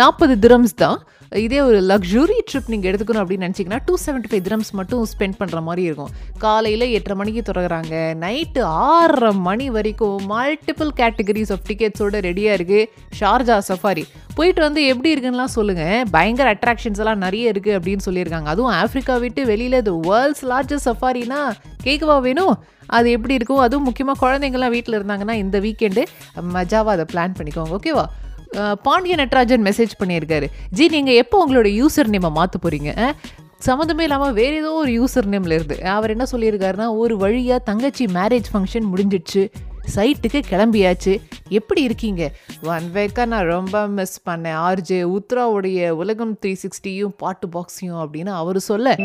நாற்பது 0.00 0.36
திரம்ஸ் 0.46 0.76
தான். 0.84 0.98
இதே 1.32 1.58
ஒரு 1.68 1.78
லக்ஸுரி 1.88 2.36
ட்ரிப் 2.50 2.68
நீங்கள் 2.72 2.88
எடுத்துக்கணும் 2.90 3.22
அப்படின்னு 3.22 3.46
நினச்சிங்கன்னா 3.46 3.80
டூ 3.86 3.94
செவன்ட்டி 4.04 4.28
ஃபைவ் 4.30 4.44
திரம்ஸ் 4.46 4.70
மட்டும் 4.78 5.02
ஸ்பெண்ட் 5.10 5.36
பண்ணுற 5.40 5.58
மாதிரி 5.66 5.82
இருக்கும். 5.88 6.12
காலையில் 6.44 6.84
எட்டரை 6.96 7.16
மணிக்கு 7.20 7.42
திறகுறாங்க 7.48 7.94
நைட்டு 8.22 8.60
ஆறரை 8.92 9.32
மணி 9.48 9.66
வரைக்கும் 9.76 10.16
மல்டிபிள் 10.32 10.92
கேட்டகரிஸ் 11.00 11.52
ஆஃப் 11.56 11.66
டிக்கெட்ஸோட 11.70 12.20
ரெடியாக 12.28 12.56
இருக்குது 12.58 12.88
ஷார்ஜா 13.18 13.58
சஃபாரி. 13.68 14.04
போயிட்டு 14.36 14.62
வந்து 14.66 14.80
எப்படி 14.92 15.12
இருக்குன்னுலாம் 15.14 15.54
சொல்லுங்கள் 15.56 16.06
பயங்கர 16.14 16.48
அட்ராக்ஷன்ஸ் 16.56 17.02
எல்லாம் 17.02 17.22
நிறைய 17.26 17.52
இருக்குது 17.52 17.76
அப்படின்னு 17.78 18.06
சொல்லியிருக்காங்க. 18.08 18.48
அதுவும் 18.54 18.74
ஆஃப்ரிக்கா 18.82 19.16
விட்டு 19.24 19.44
வெளியில் 19.52 19.78
இது 19.82 19.94
வேர்ல்ட்ஸ் 20.08 20.44
லார்ஜஸ்ட் 20.52 20.88
சஃபாரினா 20.90 21.40
கேட்கவா 21.86 22.16
வேணும்? 22.28 22.54
அது 22.98 23.08
எப்படி 23.16 23.34
இருக்கும்? 23.38 23.62
அதுவும் 23.66 23.86
முக்கியமாக 23.88 24.18
குழந்தைங்கள்லாம் 24.24 24.74
வீட்டில் 24.76 24.98
இருந்தாங்கன்னா 24.98 25.36
இந்த 25.44 25.58
வீக்கெண்டு 25.66 26.04
மஜாவாக 26.56 26.96
அதை 26.96 27.06
பிளான் 27.12 27.36
பண்ணிக்கோங்க. 27.40 27.76
ஓகேவா 27.78 28.06
பாண்டிய 28.82 29.16
நட்ராஜன் 29.16 29.66
மெசேஜ் 29.68 29.94
பண்ணியிருக்காரு. 30.04 30.46
ஜி 30.70 30.88
நீங்கள் 30.88 31.14
எப்போ 31.14 31.46
உங்களோட 31.46 31.68
யூசர் 31.80 32.12
நேமை 32.14 32.30
மாற்ற 32.30 32.58
போகிறீங்க 32.62 33.12
சம்மந்தமே 33.66 34.00
இல்லாமல் 34.00 34.32
வேறு 34.32 34.56
ஏதோ 34.56 34.72
ஒரு 34.72 34.90
யூசர் 34.98 35.30
நேம்ல 35.32 35.56
இருந்து. 35.58 35.82
அவர் 35.82 36.10
என்ன 36.10 36.24
சொல்லியிருக்காருன்னா 36.32 36.96
ஒரு 36.96 37.16
வழியாக 37.16 37.62
தங்கச்சி 37.62 38.04
மேரேஜ் 38.04 38.50
ஃபங்க்ஷன் 38.52 38.86
முடிஞ்சிடுச்சு. 38.92 39.42
சைட்டுக்கு 39.94 40.40
கிளம்பியாச்சு. 40.50 41.20
எப்படி 41.48 41.82
இருக்கீங்க? 41.82 42.32
ஒன் 42.62 42.86
வேக்காக 42.94 43.26
நான் 43.26 43.46
ரொம்ப 43.46 43.86
மிஸ் 43.86 44.22
பண்ணேன். 44.30 44.58
ஆர்ஜே 44.68 45.00
உத்ராவுடைய 45.16 45.88
உலகம் 45.88 46.38
த்ரீ 46.42 46.56
சிக்ஸ்டியும் 46.64 47.16
பாட்டு 47.16 47.48
பாக்ஸையும் 47.48 48.00
அப்படின்னு 48.04 48.34
அவர் 48.42 48.60
சொல்ல. 48.60 48.96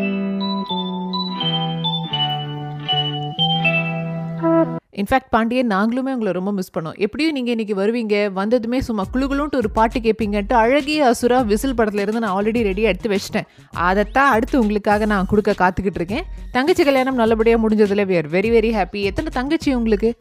இன்ஃபேக்ட் 5.02 5.32
பாண்டியன் 5.34 5.72
நாங்களுமே 5.74 6.12
உங்களை 6.16 6.32
ரொம்ப 6.38 6.52
மிஸ் 6.58 6.74
பண்ணோம். 6.76 6.98
எப்படியும் 7.06 7.36
நீங்கள் 7.38 7.54
இன்றைக்கி 7.56 7.76
வருவீங்க 7.80 8.16
வந்ததுமே 8.40 8.80
சும்மா 8.88 9.04
குழுகுலுன்ட்டு 9.14 9.60
ஒரு 9.62 9.70
பாட்டு 9.78 10.00
கேட்பீங்கன்ட்டு 10.06 10.56
அழகிய 10.64 11.08
அசுரா 11.12 11.40
விசில் 11.52 11.76
படத்துலேருந்து 11.80 12.22
நான் 12.26 12.36
ஆல்ரெடி 12.38 12.62
ரெடியாக 12.70 12.92
எடுத்து 12.94 13.12
வச்சிட்டேன். 13.14 13.48
அதைத்தான் 13.88 14.32
அடுத்து 14.36 14.56
உங்களுக்காக 14.64 15.06
நான் 15.14 15.30
கொடுக்க 15.32 15.56
காத்துக்கிட்டு 15.64 16.00
இருக்கேன். 16.02 16.26
தங்கச்சி 16.58 16.84
கல்யாணம் 16.90 17.20
நல்லபடியாக 17.22 17.62
முடிஞ்சதில் 17.64 18.06
we 18.12 18.18
are 18.22 18.30
very 18.36 18.52
very 18.56 18.72
happy 18.78 19.02
எத்தனை 19.12 19.32
தங்கச்சி 19.40 19.70
உங்களுக்கு? 19.80 20.12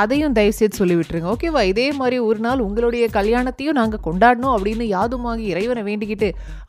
அதையும் 0.00 0.34
தயவுசெய்து 0.36 0.78
சொல்லி 0.80 0.94
விட்டுருங்க 0.96 1.28
ஓகேவா 1.34 1.60
இதே 1.70 1.86
மாதிரி 2.00 2.16
ஒரு 2.28 2.40
நாள் 2.46 2.64
உங்களுடைய 2.66 3.04
கல்யாணத்தையும் 3.16 3.78
நாங்கள் 3.80 4.02
கொண்டாடணும் 4.06 4.54
அப்படின்னு 4.56 4.86
யாதுமாகி 4.96 5.44
இறைவனை 5.52 5.82
வேண்டிக்கிட்டு 5.88 6.28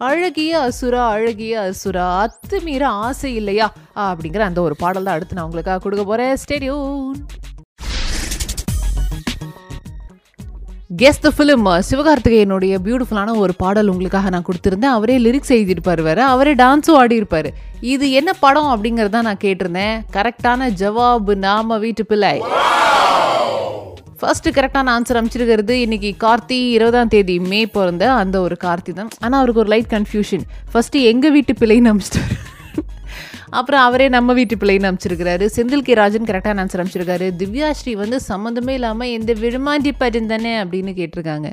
அழகிய 0.09 0.61
அசுரா 0.69 1.03
அழகிய 1.15 1.55
அசுரா 1.71 2.05
அத்துமீற 2.23 2.83
ஆசை 3.07 3.31
இல்லையா? 3.41 3.67
அப்படிங்கிற 4.07 4.43
அந்த 4.49 4.61
ஒரு 4.61 4.77
பாடல் 4.83 5.07
தான் 5.07 5.17
அடுத்து 5.17 5.37
நான் 5.37 5.49
உங்களுக்காக 5.49 5.81
கொடுக்க 5.85 6.05
போகிறேன் 6.05 6.33
ஸ்டேடியூன் 6.43 7.19
கெஸ் 10.97 11.19
த 11.23 11.29
ஃபிலிம் 11.37 11.65
சிவகார்த்திகேயனுடைய 11.87 12.77
பியூட்டிஃபுல்லான 12.85 13.33
ஒரு 13.41 13.53
பாடல் 13.61 13.89
உங்களுக்காக 13.91 14.29
நான் 14.33 14.45
கொடுத்துருந்தேன். 14.47 14.95
அவரே 14.97 15.15
லிரிக்ஸ் 15.25 15.51
எழுதியிருப்பார் 15.55 16.01
வேறு. 16.07 16.23
அவரே 16.23 16.53
டான்ஸும் 16.61 16.97
ஆடியிருப்பார். 17.01 17.49
இது 17.93 18.05
என்ன 18.19 18.33
படம் 18.33 18.69
அப்படிங்கிறத 18.71 19.21
நான் 19.27 19.41
கேட்டிருந்தேன். 19.43 20.01
கரெக்டான 20.15 20.69
ஜவாபு 20.81 21.35
நாம 21.45 21.77
வீட்டு 21.85 22.05
பிள்ளை. 22.05 22.33
ஃபர்ஸ்ட் 24.19 24.49
கரெக்டான 24.57 24.95
ஆன்சர் 24.95 25.21
அமைச்சிருக்கிறது 25.21 25.77
இன்னைக்கு 25.85 26.13
கார்த்தி 26.25 26.59
இருபதாம் 26.77 27.13
தேதி 27.15 27.39
மே 27.39 27.65
பிறந்த 27.77 28.13
அந்த 28.13 28.41
ஒரு 28.47 28.57
கார்த்தி 28.65 28.93
தான். 28.93 29.11
ஆனால் 29.19 29.39
அவருக்கு 29.41 29.63
ஒரு 29.65 29.73
லைட் 29.75 29.93
கன்ஃபியூஷன் 29.97 30.45
ஃபர்ஸ்ட் 30.71 30.99
எங்கள் 31.13 31.35
வீட்டு 31.37 31.55
பிள்ளைன்னு 31.61 31.93
அமைச்சிட்டாரு. 31.93 32.37
அப்புறம் 33.49 33.81
அவரே 33.81 34.09
நம்ம 34.09 34.33
வீட்டு 34.33 34.55
பிள்ளைன்னு 34.55 34.89
அமைச்சிருக்கிறாரு 34.91 35.49
செந்தில் 35.55 35.81
கே. 35.81 35.93
ராஜன் 35.93 36.23
கரெக்டான 36.23 36.61
ஆன்சர் 36.63 36.83
அமைச்சிருக்காரு 36.83 37.31
திவ்யா 37.37 37.71
ஸ்ரீ 37.71 37.95
வந்து 37.95 38.19
சம்மந்தமே 38.27 38.69
இல்லாமல் 38.69 39.07
எந்த 39.07 39.33
விழுமாண்டி 39.33 39.91
பருந்தானே 39.99 40.53
அப்படின்னு 40.63 40.93
கேட்டிருக்காங்க. 40.99 41.49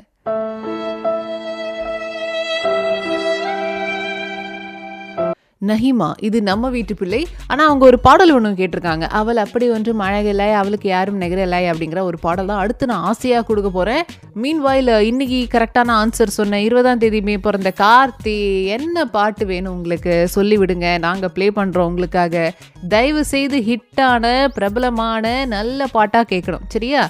நஹிமா 5.69 6.09
இது 6.27 6.37
நம்ம 6.41 6.69
வீட்டு 6.69 6.93
பிள்ளை. 6.95 7.21
ஆனால் 7.47 7.67
அவங்க 7.67 7.85
ஒரு 7.85 7.99
பாடல் 7.99 8.33
ஒன்று 8.35 8.51
கேட்டிருக்காங்க. 8.59 9.05
அவள் 9.19 9.41
அப்படி 9.45 9.65
ஒன்றும் 9.69 10.03
அழகில்லை 10.07 10.47
அவளுக்கு 10.61 10.89
யாரும் 10.89 11.21
நெகரலை 11.21 11.61
அப்படிங்கிற 11.71 12.01
ஒரு 12.09 12.17
பாடல் 12.25 12.49
தான் 12.51 12.61
அடுத்து 12.63 12.85
நான் 12.85 13.05
ஆசையாக 13.11 13.45
கொடுக்க 13.49 13.69
போகிறேன் 13.69 14.03
மீன் 14.33 14.59
வாயில் 14.59 14.93
இன்னைக்கு 15.09 15.39
கரெக்டான 15.55 15.95
ஆன்சர் 16.01 16.37
சொன்னேன் 16.39 16.65
இருபதாம் 16.67 16.97
தேதி 16.97 17.21
மே 17.21 17.37
பிறந்த 17.37 17.73
கார்த்தி 17.81 18.35
என்ன 18.65 19.05
பாட்டு 19.05 19.45
வேணும் 19.45 19.75
உங்களுக்கு? 19.77 20.13
சொல்லிவிடுங்க. 20.35 20.99
நாங்கள் 20.99 21.31
ப்ளே 21.31 21.49
பண்ணுறோம் 21.49 21.89
உங்களுக்காக. 21.91 22.53
தயவு 22.89 23.25
செய்து 23.25 23.57
ஹிட்டான 23.69 24.25
பிரபலமான 24.57 25.45
நல்ல 25.45 25.87
பாட்டாக 25.97 26.35
கேட்கணும். 26.35 26.65
சரியா? 26.67 27.03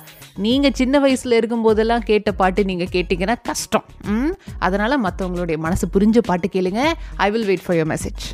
நீங்கள் 0.46 0.76
சின்ன 0.82 1.00
வயசில் 1.00 1.38
இருக்கும்போதெல்லாம் 1.40 2.08
கேட்ட 2.10 2.32
பாட்டு 2.32 2.64
நீங்கள் 2.64 2.92
கேட்டிங்கன்னா 2.92 3.36
கஷ்டம். 3.44 3.86
ம்? 4.16 4.34
அதனால் 4.60 5.04
மற்றவங்களுடைய 5.04 5.58
மனசு 5.58 5.88
புரிஞ்ச 5.94 6.20
பாட்டு 6.20 6.50
கேளுங்க. 6.56 6.84
I 7.16 7.30
will 7.32 7.46
wait 7.46 7.66
for 7.66 7.78
your 7.78 7.92
message 7.94 8.26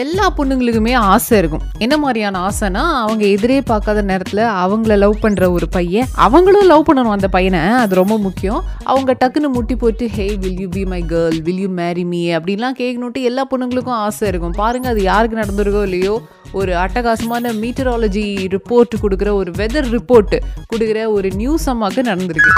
எல்லா 0.00 0.24
பொண்ணுங்களுக்குமே 0.36 0.92
ஆசை 1.10 1.38
இருக்கும். 1.38 1.62
என்ன 1.84 1.94
மாதிரியான 1.96 2.40
ஆசைனா 2.48 2.82
அவங்க 3.02 3.24
எதிரே 3.34 3.60
பார்க்காத 3.70 4.00
நேரத்தில் 4.02 4.42
அவங்கள 4.62 4.96
லவ் 5.04 5.14
பண்ணுற 5.22 5.44
ஒரு 5.52 5.66
பையன் 5.76 6.08
அவங்களும் 6.24 6.66
லவ் 6.70 6.84
பண்ணணும் 6.88 7.14
அந்த 7.14 7.28
பையனை 7.36 7.60
அது 7.82 7.94
ரொம்ப 8.00 8.18
முக்கியம். 8.18 8.60
அவங்க 8.92 9.12
டக்குன்னு 9.20 9.50
முட்டி 9.54 9.76
போட்டு 9.76 10.06
hey 10.16 10.26
will 10.42 10.60
you 10.64 10.68
be 10.76 10.84
my 10.92 11.00
girl 11.12 11.38
will 11.46 11.62
you 11.64 11.70
marry 11.80 12.04
me 12.04 12.20
அப்படின்லாம் 12.38 12.78
கேட்கணுன்ட்டு 12.82 13.22
எல்லா 13.30 13.44
பொண்ணுங்களுக்கும் 13.52 14.00
ஆசை 14.06 14.28
இருக்கும். 14.28 14.56
பாருங்கள் 14.62 14.92
அது 14.92 15.02
யாருக்கு 15.02 15.40
நடந்திருக்கோ 15.42 15.82
இல்லையோ 15.90 16.16
ஒரு 16.52 16.74
அட்டகாசமான 16.84 17.54
மீட்டராலஜி 17.62 18.26
ரிப்போர்ட் 18.56 18.94
கொடுக்குற 19.04 19.32
ஒரு 19.40 19.50
வெதர் 19.60 19.90
ரிப்போர்ட் 19.96 20.36
கொடுக்குற 20.74 21.06
ஒரு 21.16 21.30
நியூஸ் 21.42 21.68
அம்மாவுக்கு 21.74 22.10
நடந்திருக்கு. 22.10 22.52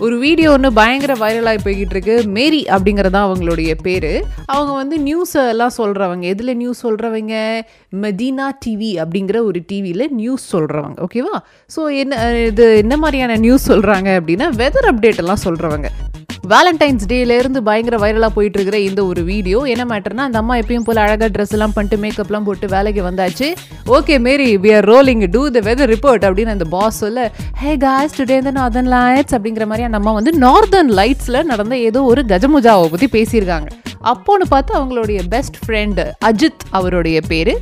ஒரு 0.00 0.16
வீடியோ 0.18 0.48
ஒன்று 0.52 0.72
பயங்கர 0.72 1.12
வைரலாகி 1.14 1.58
போய்கிட்டு 1.64 1.90
இருக்கு 1.90 2.22
மேரி 2.26 2.60
அப்படிங்கிறதான் 2.68 3.24
அவங்களுடைய 3.26 3.74
பேர். 3.82 4.06
அவங்க 4.46 4.72
வந்து 4.72 4.98
நியூஸ் 4.98 5.34
எல்லாம் 5.44 5.74
சொல்கிறவங்க 5.76 6.24
எதில் 6.24 6.56
நியூஸ் 6.56 6.86
சொல்கிறவங்க 6.86 7.34
மெதினா 7.96 8.46
டிவி 8.66 8.90
அப்படிங்கிற 8.98 9.38
ஒரு 9.44 9.60
டிவியில் 9.66 10.06
நியூஸ் 10.12 10.56
சொல்கிறவங்க 10.56 10.98
ஓகேவா 11.06 11.36
ஸோ 11.70 11.98
என்ன 11.98 12.14
இது 12.42 12.76
என்ன 12.76 12.96
மாதிரியான 12.96 13.36
நியூஸ் 13.36 13.72
சொல்கிறாங்க 13.72 14.10
அப்படின்னா 14.20 14.48
வெதர் 14.56 14.88
அப்டேட் 14.92 15.16
எல்லாம் 15.16 15.44
சொல்கிறவங்க 15.44 15.90
வேலண்டைன்ஸ் 16.46 17.04
டேலேருந்து 17.08 17.60
பயங்கர 17.68 17.96
வைரலாக 18.04 18.32
போயிட்டு 18.34 18.58
இருக்கிற 18.58 18.78
இந்த 18.78 19.04
ஒரு 19.04 19.22
வீடியோ 19.24 19.58
என்ன 19.60 19.84
மேட்டர்னா 19.84 20.26
அந்த 20.28 20.38
அம்மா 20.38 20.56
எப்பயும் 20.56 20.86
போல் 20.88 20.96
அழகாக 20.96 21.28
ட்ரெஸ் 21.28 21.54
எல்லாம் 21.56 21.72
பண்ணிட்டு 21.72 21.96
மேக்கப்லாம் 22.04 22.44
போட்டு 22.44 22.66
வேலைக்கு 22.66 23.02
வந்தாச்சு. 23.10 23.48
Okay 23.86 24.20
Mary 24.20 24.56
we 24.56 24.76
are 24.76 24.84
rolling 24.84 25.30
to 25.30 25.50
the 25.50 25.60
weather 25.60 25.92
report 25.94 26.26
அப்படின்னு 26.28 26.46
அந்த 26.46 26.64
பாஸ் 26.64 26.98
சொல்ல 26.98 27.32
ஹே 27.62 27.76
காஸ் 27.76 28.22
டுடே 28.22 28.36
இந்த 28.36 28.52
நார்தன் 28.52 28.90
லைட்ஸ் 28.94 29.36
அப்படிங்கிற 29.38 29.66
மாதிரி 29.66 29.82
அந்த 29.82 29.96
அம்மா 29.96 30.12
வந்து 30.12 30.32
நார்தன் 30.38 30.92
லைட்ஸில் 31.00 31.42
நடந்த 31.42 31.78
ஏதோ 31.78 32.02
ஒரு 32.02 32.22
கஜமுஜாவை 32.22 32.88
பற்றி 32.90 33.08
பேசியிருக்காங்க. 33.18 33.68
அப்போன்னு 34.04 34.46
பார்த்து 34.48 34.72
அவங்களுடைய 34.78 35.20
பெஸ்ட் 35.28 35.56
ஃப்ரெண்டு 35.66 36.06
அஜித் 36.24 36.64
அவருடைய 36.70 37.20
பேர். 37.20 37.54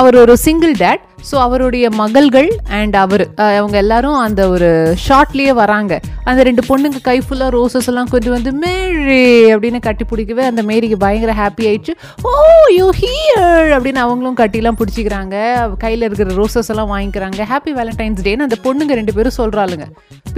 அவர் 0.00 0.16
ஒரு 0.24 0.34
சிங்கிள் 0.46 0.74
டேட் 0.82 1.02
ஸோ 1.30 1.36
அவருடைய 1.46 1.86
மகள்கள் 2.00 2.48
அண்ட் 2.78 2.96
அவர் 3.02 3.22
அவங்க 3.56 3.76
எல்லாரும் 3.82 4.16
அந்த 4.26 4.42
ஒரு 4.54 4.68
ஷார்ட்லேயே 5.04 5.52
வராங்க. 5.60 5.92
அந்த 6.28 6.40
ரெண்டு 6.48 6.62
பொண்ணுங்க 6.68 6.98
கை 7.08 7.16
ஃபுல்லாக 7.26 7.50
ரோசஸ் 7.56 7.88
எல்லாம் 7.90 8.10
கொண்டு 8.14 8.30
வந்து 8.34 8.50
மேரி 8.62 9.20
அப்படின்னு 9.54 9.80
கட்டி 9.86 10.04
பிடிக்கவே 10.04 10.44
அந்த 10.50 10.62
மேரிக்கு 10.70 10.98
பயங்கர 11.04 11.34
ஹாப்பி 11.42 11.66
ஆயிடுச்சு. 11.70 11.94
ஓ 12.30 12.32
யூ 12.78 12.86
ஹியர் 13.00 13.70
அப்படின்னு 13.76 14.02
அவங்களும் 14.06 14.38
கட்டிலாம் 14.42 14.78
பிடிச்சிக்கிறாங்க. 14.80 15.36
கையில் 15.84 16.06
இருக்கிற 16.08 16.34
ரோசஸ் 16.40 16.72
எல்லாம் 16.74 16.92
வாங்கிக்கிறாங்க. 16.94 17.40
ஹாப்பி 17.52 17.74
வேலண்டைன்ஸ் 17.80 18.24
டேன்னு 18.28 18.48
அந்த 18.48 18.58
பொண்ணுங்க 18.66 18.98
ரெண்டு 19.00 19.14
பேரும் 19.18 19.38
சொல்கிறாளுங்க 19.40 19.86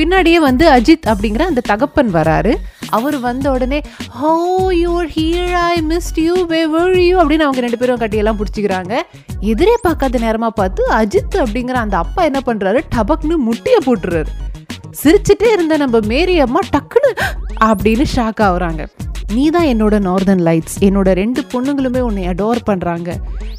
பின்னாடியே 0.01 0.39
வந்து 0.49 0.67
அஜித் 0.77 1.11
அப்படிங்கிற 1.13 1.43
அந்த 1.53 1.65
தகப்பன் 1.73 2.13
வராரு. 2.21 2.55
அவர் 2.97 3.19
வந்த 3.27 3.47
உடனே 3.57 3.81
ஹோ 4.19 4.33
you're 4.83 5.09
here 5.17 5.55
I 5.69 5.75
missed 5.93 6.21
you 6.27 6.35
wherever 6.53 6.97
you 7.09 7.15
அப்படின்னு 7.23 7.47
அவங்க 7.47 7.63
ரெண்டு 7.67 7.81
பேரும் 7.83 8.03
கட்டியெல்லாம் 8.03 8.41
பிடிச்சிக்கிறாங்க. 8.41 8.95
எதிரே 9.53 9.77
பார்க்காத 9.87 10.19
நேரமாக 10.27 10.59
பார்த்து 10.61 10.83
அஜித் 11.01 11.39
அப்படிங்கிற 11.45 11.79
அந்த 11.85 11.97
அப்பா 12.05 12.23
என்ன 12.31 12.43
பண்ணுறாரு 12.49 12.81
டபக்னு 12.97 13.39
முட்டியை 13.49 13.81
போட்டுறாரு. 13.89 14.31
சிரிச்சுட்டே 15.03 15.49
இருந்த 15.55 15.77
நம்ம 15.83 16.01
மேரி 16.13 16.37
அம்மா 16.45 16.61
டக்குன்னு 16.75 17.13
அப்படின்னு 17.71 18.05
ஷாக் 18.17 18.43
ஆகுறாங்க. 18.49 18.83
நீ 19.37 19.45
தான் 19.55 19.69
என்னோட 19.71 19.97
நார்தன் 20.07 20.43
லைட்ஸ் 20.47 20.77
என்னோட 20.87 21.09
ரெண்டு 21.21 21.41
பொண்ணுங்களுமே 21.53 22.01
உன்னை 22.09 22.25
அடோர் 22.33 22.61
பண்ணுறாங்க 22.69 23.11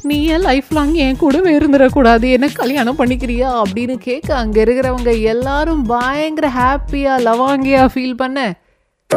நீ 0.08 0.16
ஏன் 0.34 0.44
லைஃப் 0.48 0.68
லாங் 0.76 0.94
என் 1.04 1.18
கூடவே 1.22 1.50
இருந்துடக்கூடாது. 1.58 2.26
என்ன 2.36 2.46
கல்யாணம் 2.60 2.98
பண்ணிக்கிறியா? 3.00 3.48
அப்படின்னு 3.62 3.96
கேட்க 4.06 4.28
அங்கே 4.42 4.60
இருக்கிறவங்க 4.66 5.12
எல்லாரும் 5.32 5.82
பயங்கர 5.94 6.48
ஹாப்பியாக 6.58 7.24
லவாங்கியாக 7.28 7.92
ஃபீல் 7.94 8.20
பண்ண 8.22 8.46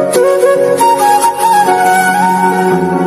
Thank 0.02 0.16
you. 2.94 2.99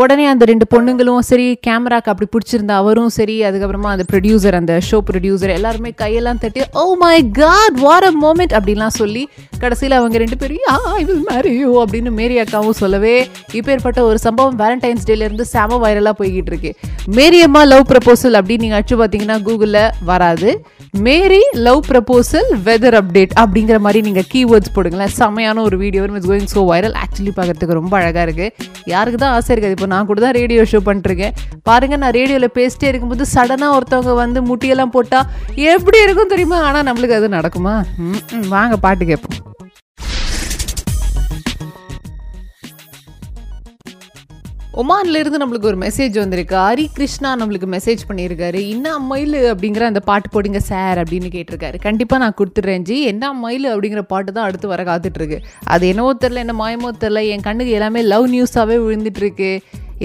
உடனே 0.00 0.24
அந்த 0.32 0.44
ரெண்டு 0.50 0.66
பொண்ணுங்களும் 0.72 1.24
சரி 1.28 1.46
கேமராக்கு 1.66 2.10
அப்படி 2.12 2.28
பிடிச்சிருந்த 2.34 2.72
அவரும் 2.82 3.12
சரி 3.18 3.36
அதுக்கப்புறமா 3.48 3.90
அந்த 3.94 4.04
ப்ரொடியூசர் 4.10 4.56
அந்த 4.60 4.74
ஷோ 4.88 4.98
ப்ரொடியூசர் 5.08 5.52
எல்லாருமே 5.56 5.90
கையெல்லாம் 6.02 6.40
தட்டி 6.44 6.62
ஓ 6.82 6.84
my 7.02 7.16
god 7.40 7.78
what 7.86 8.06
a 8.10 8.12
moment 8.24 8.54
அப்படின்லாம் 8.58 8.96
சொல்லி 9.00 9.22
கடைசியில் 9.62 9.98
அவங்க 10.00 10.18
ரெண்டு 10.24 10.38
பேரும் 10.42 10.60
யா 10.66 10.76
ஐ 10.98 11.02
வில் 11.08 11.24
மேரி 11.30 11.52
யூ 11.62 11.70
அப்படின்னு 11.82 12.12
மேரி 12.20 12.36
அக்காவும் 12.44 12.78
சொல்லவே 12.82 13.16
இப்பேற்பட்ட 13.58 14.02
ஒரு 14.10 14.20
சம்பவம் 14.26 14.58
வேலண்டைன்ஸ் 14.62 15.08
டேலேருந்து 15.10 15.46
செம 15.54 15.78
வைரலாக 15.84 16.14
போய்கிட்டு 16.20 16.52
இருக்கு. 16.52 16.70
மேரியம்மா 17.18 17.62
லவ் 17.72 17.88
ப்ரப்போசல் 17.90 18.38
அப்படின்னு 18.40 18.64
நீங்கள் 18.66 18.80
அடிச்சு 18.80 18.98
பார்த்தீங்கன்னா 19.00 19.38
கூகுளில் 19.48 19.82
வராது. 20.10 20.50
Mary 20.94 21.40
love 21.66 21.80
proposal 21.88 22.48
weather 22.66 22.96
update 23.00 23.34
அப்படிங்கிற 23.42 23.76
மாதிரி 23.84 24.00
நீங்கள் 24.06 24.26
கீவேர்ட்ஸ் 24.32 24.72
போடுங்களேன். 24.76 25.12
செமையான 25.18 25.62
ஒரு 25.68 25.76
video 25.82 26.04
it's 26.06 26.28
going 26.30 26.50
so 26.54 26.62
viral 26.70 26.96
actually 27.02 27.32
பார்க்குறதுக்கு 27.36 27.78
ரொம்ப 27.80 27.94
அழகாக 28.00 28.24
இருக்குது 28.26 28.48
யாருக்கு 28.92 29.20
தான் 29.22 29.34
ஆசை 29.36 29.52
இருக்காது. 29.54 29.76
இப்போ 29.76 29.88
நான் 29.94 30.08
கூட 30.10 30.20
தான் 30.26 30.36
ரேடியோ 30.40 30.64
ஷோ 30.72 30.80
பண்ணிருக்கேன் 30.88 31.36
பாருங்கள் 31.68 32.02
நான் 32.04 32.16
ரேடியோவில் 32.18 32.56
பேசிட்டே 32.58 32.90
இருக்கும்போது 32.90 33.26
சடனாக 33.34 33.76
ஒருத்தவங்க 33.78 34.14
வந்து 34.24 34.40
முட்டியெல்லாம் 34.50 34.94
போட்டால் 34.96 35.28
எப்படி 35.74 36.00
இருக்கும் 36.06 36.32
தெரியுமா? 36.34 36.60
ஆனால் 36.68 36.86
நம்மளுக்கு 36.90 37.18
அது 37.20 37.28
நடக்குமா? 37.38 37.76
ம், 38.06 38.20
வாங்க 38.56 38.76
பாட்டு 38.86 39.04
கேட்போம். 39.04 39.38
ஒமான்லேருந்து 44.80 45.38
நம்மளுக்கு 45.42 45.68
ஒரு 45.70 45.78
மெசேஜ் 45.82 46.16
வந்திருக்கு. 46.20 46.54
ஹரி 46.64 46.84
கிருஷ்ணா 46.96 47.30
நம்மளுக்கு 47.40 47.68
மெசேஜ் 47.74 48.02
பண்ணியிருக்காரு. 48.08 48.60
என்ன 48.74 48.92
மயில் 49.08 49.36
அப்படிங்கிற 49.52 49.84
அந்த 49.88 50.00
பாட்டு 50.08 50.28
போடுங்க 50.34 50.60
சார் 50.68 50.98
அப்படின்னு 51.02 51.28
கேட்டிருக்காரு. 51.34 51.78
கண்டிப்பாக 51.86 52.20
நான் 52.22 52.36
கொடுத்துட்றேன் 52.38 52.84
ஜி. 52.88 52.96
என்ன 53.12 53.32
மயில் 53.42 53.66
அப்படிங்கிற 53.72 54.02
பாட்டு 54.12 54.30
தான் 54.36 54.46
அடுத்து 54.48 54.70
வர 54.72 54.84
காத்துட்ருக்கு. 54.90 55.38
அது 55.74 55.84
என்னவோ 55.92 56.12
தெரில 56.22 56.42
என்ன 56.44 56.54
மாயமோ 56.62 56.92
தெரில 57.04 57.26
என் 57.32 57.44
கண்ணுக்கு 57.48 57.76
எல்லாமே 57.78 58.02
லவ் 58.12 58.28
நியூஸாகவே 58.34 58.78
விழுந்துட்டுருக்கு 58.86 59.50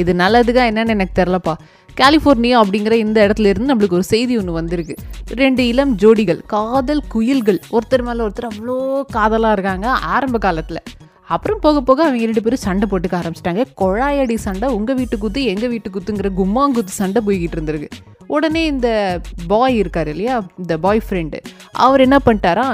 இது 0.01 0.13
நல்லதுக்கா 0.23 0.65
என்னன்னு 0.71 0.95
எனக்கு 0.97 1.17
தெரிலப்பா 1.21 1.55
கலிஃபோர்னியா 2.01 2.57
அப்படிங்கிற 2.63 2.95
இந்த 3.05 3.17
இடத்துல 3.27 3.51
இருந்து 3.53 3.71
நம்மளுக்கு 3.71 3.99
ஒரு 3.99 4.07
செய்தி 4.13 4.33
ஒன்று 4.37 4.59
வந்திருக்கு. 4.59 4.95
ரெண்டு 5.43 5.63
இளம் 5.71 5.95
ஜோடிகள் 6.03 6.41
காதல் 6.55 7.03
குயில்கள். 7.15 7.61
ஒருத்தர் 7.75 8.07
மேலே 8.09 8.23
ஒருத்தர் 8.27 8.51
அவ்வளோ 8.51 8.77
காதலாக 9.17 9.55
இருக்காங்க. 9.57 9.87
ஆரம்ப 10.15 10.37
காலத்தில். 10.37 10.83
அப்புறம் 11.33 11.59
போக 11.59 11.81
போக 11.81 11.99
அவங்க 12.05 12.25
ரெண்டு 12.25 12.43
பேரும் 12.45 12.63
சண்டை 12.65 12.87
போட்டுக்க 12.91 13.15
ஆரம்பிச்சிட்டாங்க. 13.19 13.63
குழாயடி 13.81 14.35
சண்டை 14.47 14.67
உங்கள் 14.77 14.95
வீட்டு 14.95 15.17
குத்து 15.17 15.43
எங்கள் 15.43 15.71
வீட்டு 15.73 15.89
குத்துங்கிற 15.95 16.29
கும்மாங்குத்து 16.39 16.93
சண்டை 17.01 17.21
போய்கிட்டு 17.27 17.57
இருந்திருக்கு. 17.57 17.89
உடனே 18.27 18.65
இந்த 18.65 18.89
பாய் 19.47 19.77
இருக்கார் 19.77 20.07
இல்லையா? 20.07 20.35
இந்த 20.57 20.77
பாய் 20.77 21.07
ஃப்ரெண்டு 21.07 21.39
அவர் 21.85 22.03
என்ன 22.07 22.19
பண்ணிட்டாரா? 22.25 22.67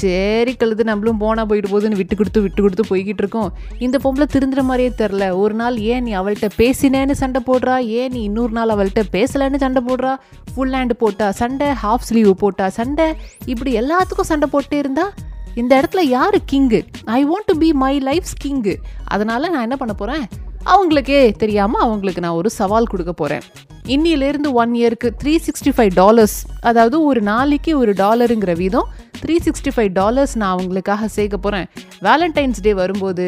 சரி 0.00 0.52
கழுது 0.54 0.82
நம்மளும் 0.84 1.20
போனால் 1.22 1.46
போயிட்டு 1.46 1.70
போகுதுன்னு 1.70 1.98
விட்டு 2.00 2.16
கொடுத்து 2.16 2.40
விட்டு 2.42 2.60
கொடுத்து 2.62 2.84
போய்கிட்டு 2.90 3.22
இருக்கோம். 3.22 3.48
இந்த 3.78 3.96
பொம்பளை 4.04 4.26
திருந்துற 4.34 4.62
மாதிரியே 4.62 4.90
தெரில 5.00 5.24
ஒரு 5.36 5.54
நாள் 5.54 5.76
ஏன் 5.92 6.02
நீ 6.02 6.12
அவள்கிட்ட 6.20 6.48
பேசினேன்னு 6.60 7.16
சண்டை 7.22 7.40
போடுறா? 7.48 7.78
ஏன் 8.00 8.12
நீ 8.12 8.22
இன்னொரு 8.22 8.52
நாள் 8.58 8.74
அவள்கிட்ட 8.74 9.02
பேசலைன்னு 9.16 9.62
சண்டை 9.64 9.82
போடுறா? 9.88 10.12
ஃபுல் 10.52 10.76
ஹேண்டு 10.78 10.96
போட்டா 11.02 11.30
சண்டை 11.30 11.70
ஹாஃப் 11.82 12.06
ஸ்லீவ் 12.10 12.30
போட்டா 12.44 12.68
சண்டை. 12.68 13.08
இப்படி 13.46 13.72
எல்லாத்துக்கும் 13.82 14.30
சண்டை 14.32 14.48
போட்டே 14.54 14.78
இருந்தா? 14.78 15.06
இந்த 15.54 15.80
இடத்துல 15.80 16.00
யார் 16.08 16.36
king? 16.52 16.80
I 17.04 17.24
want 17.24 17.44
to 17.46 17.58
be 17.58 17.72
my 17.72 17.98
life's 18.00 18.36
king 18.44 18.74
அதனால் 19.04 19.50
நான் 19.50 19.62
என்ன 19.62 19.76
பண்ண 19.76 19.92
போகிறேன் 19.92 20.24
அவங்களுக்கே 20.66 21.36
தெரியாமல் 21.36 21.80
அவங்களுக்கு 21.80 22.20
நான் 22.20 22.32
ஒரு 22.32 22.50
சவால் 22.50 22.86
கொடுக்க 22.86 23.12
போகிறேன் 23.12 23.44
இன்னிலேருந்து 23.86 24.52
ஒன் 24.52 24.74
இயருக்கு 24.74 25.08
த்ரீ 25.22 25.38
சிக்ஸ்டி 25.46 25.70
ஃபைவ் 25.76 25.90
டாலர்ஸ் 25.94 26.36
அதாவது 26.60 27.04
ஒரு 27.04 27.20
நாளைக்கு 27.22 27.78
ஒரு 27.78 27.92
டாலருங்கிற 27.92 28.56
வீதம் 28.56 28.88
த்ரீ 29.20 29.38
சிக்ஸ்டி 29.44 29.70
ஃபைவ் 29.74 29.92
டாலர்ஸ் 29.92 30.36
நான் 30.36 30.58
அவங்களுக்காக 30.58 31.04
சேர்க்க 31.06 31.36
போகிறேன் 31.36 31.66
வேலண்டைன்ஸ் 32.02 32.60
டே 32.60 32.74
வரும்போது 32.74 33.26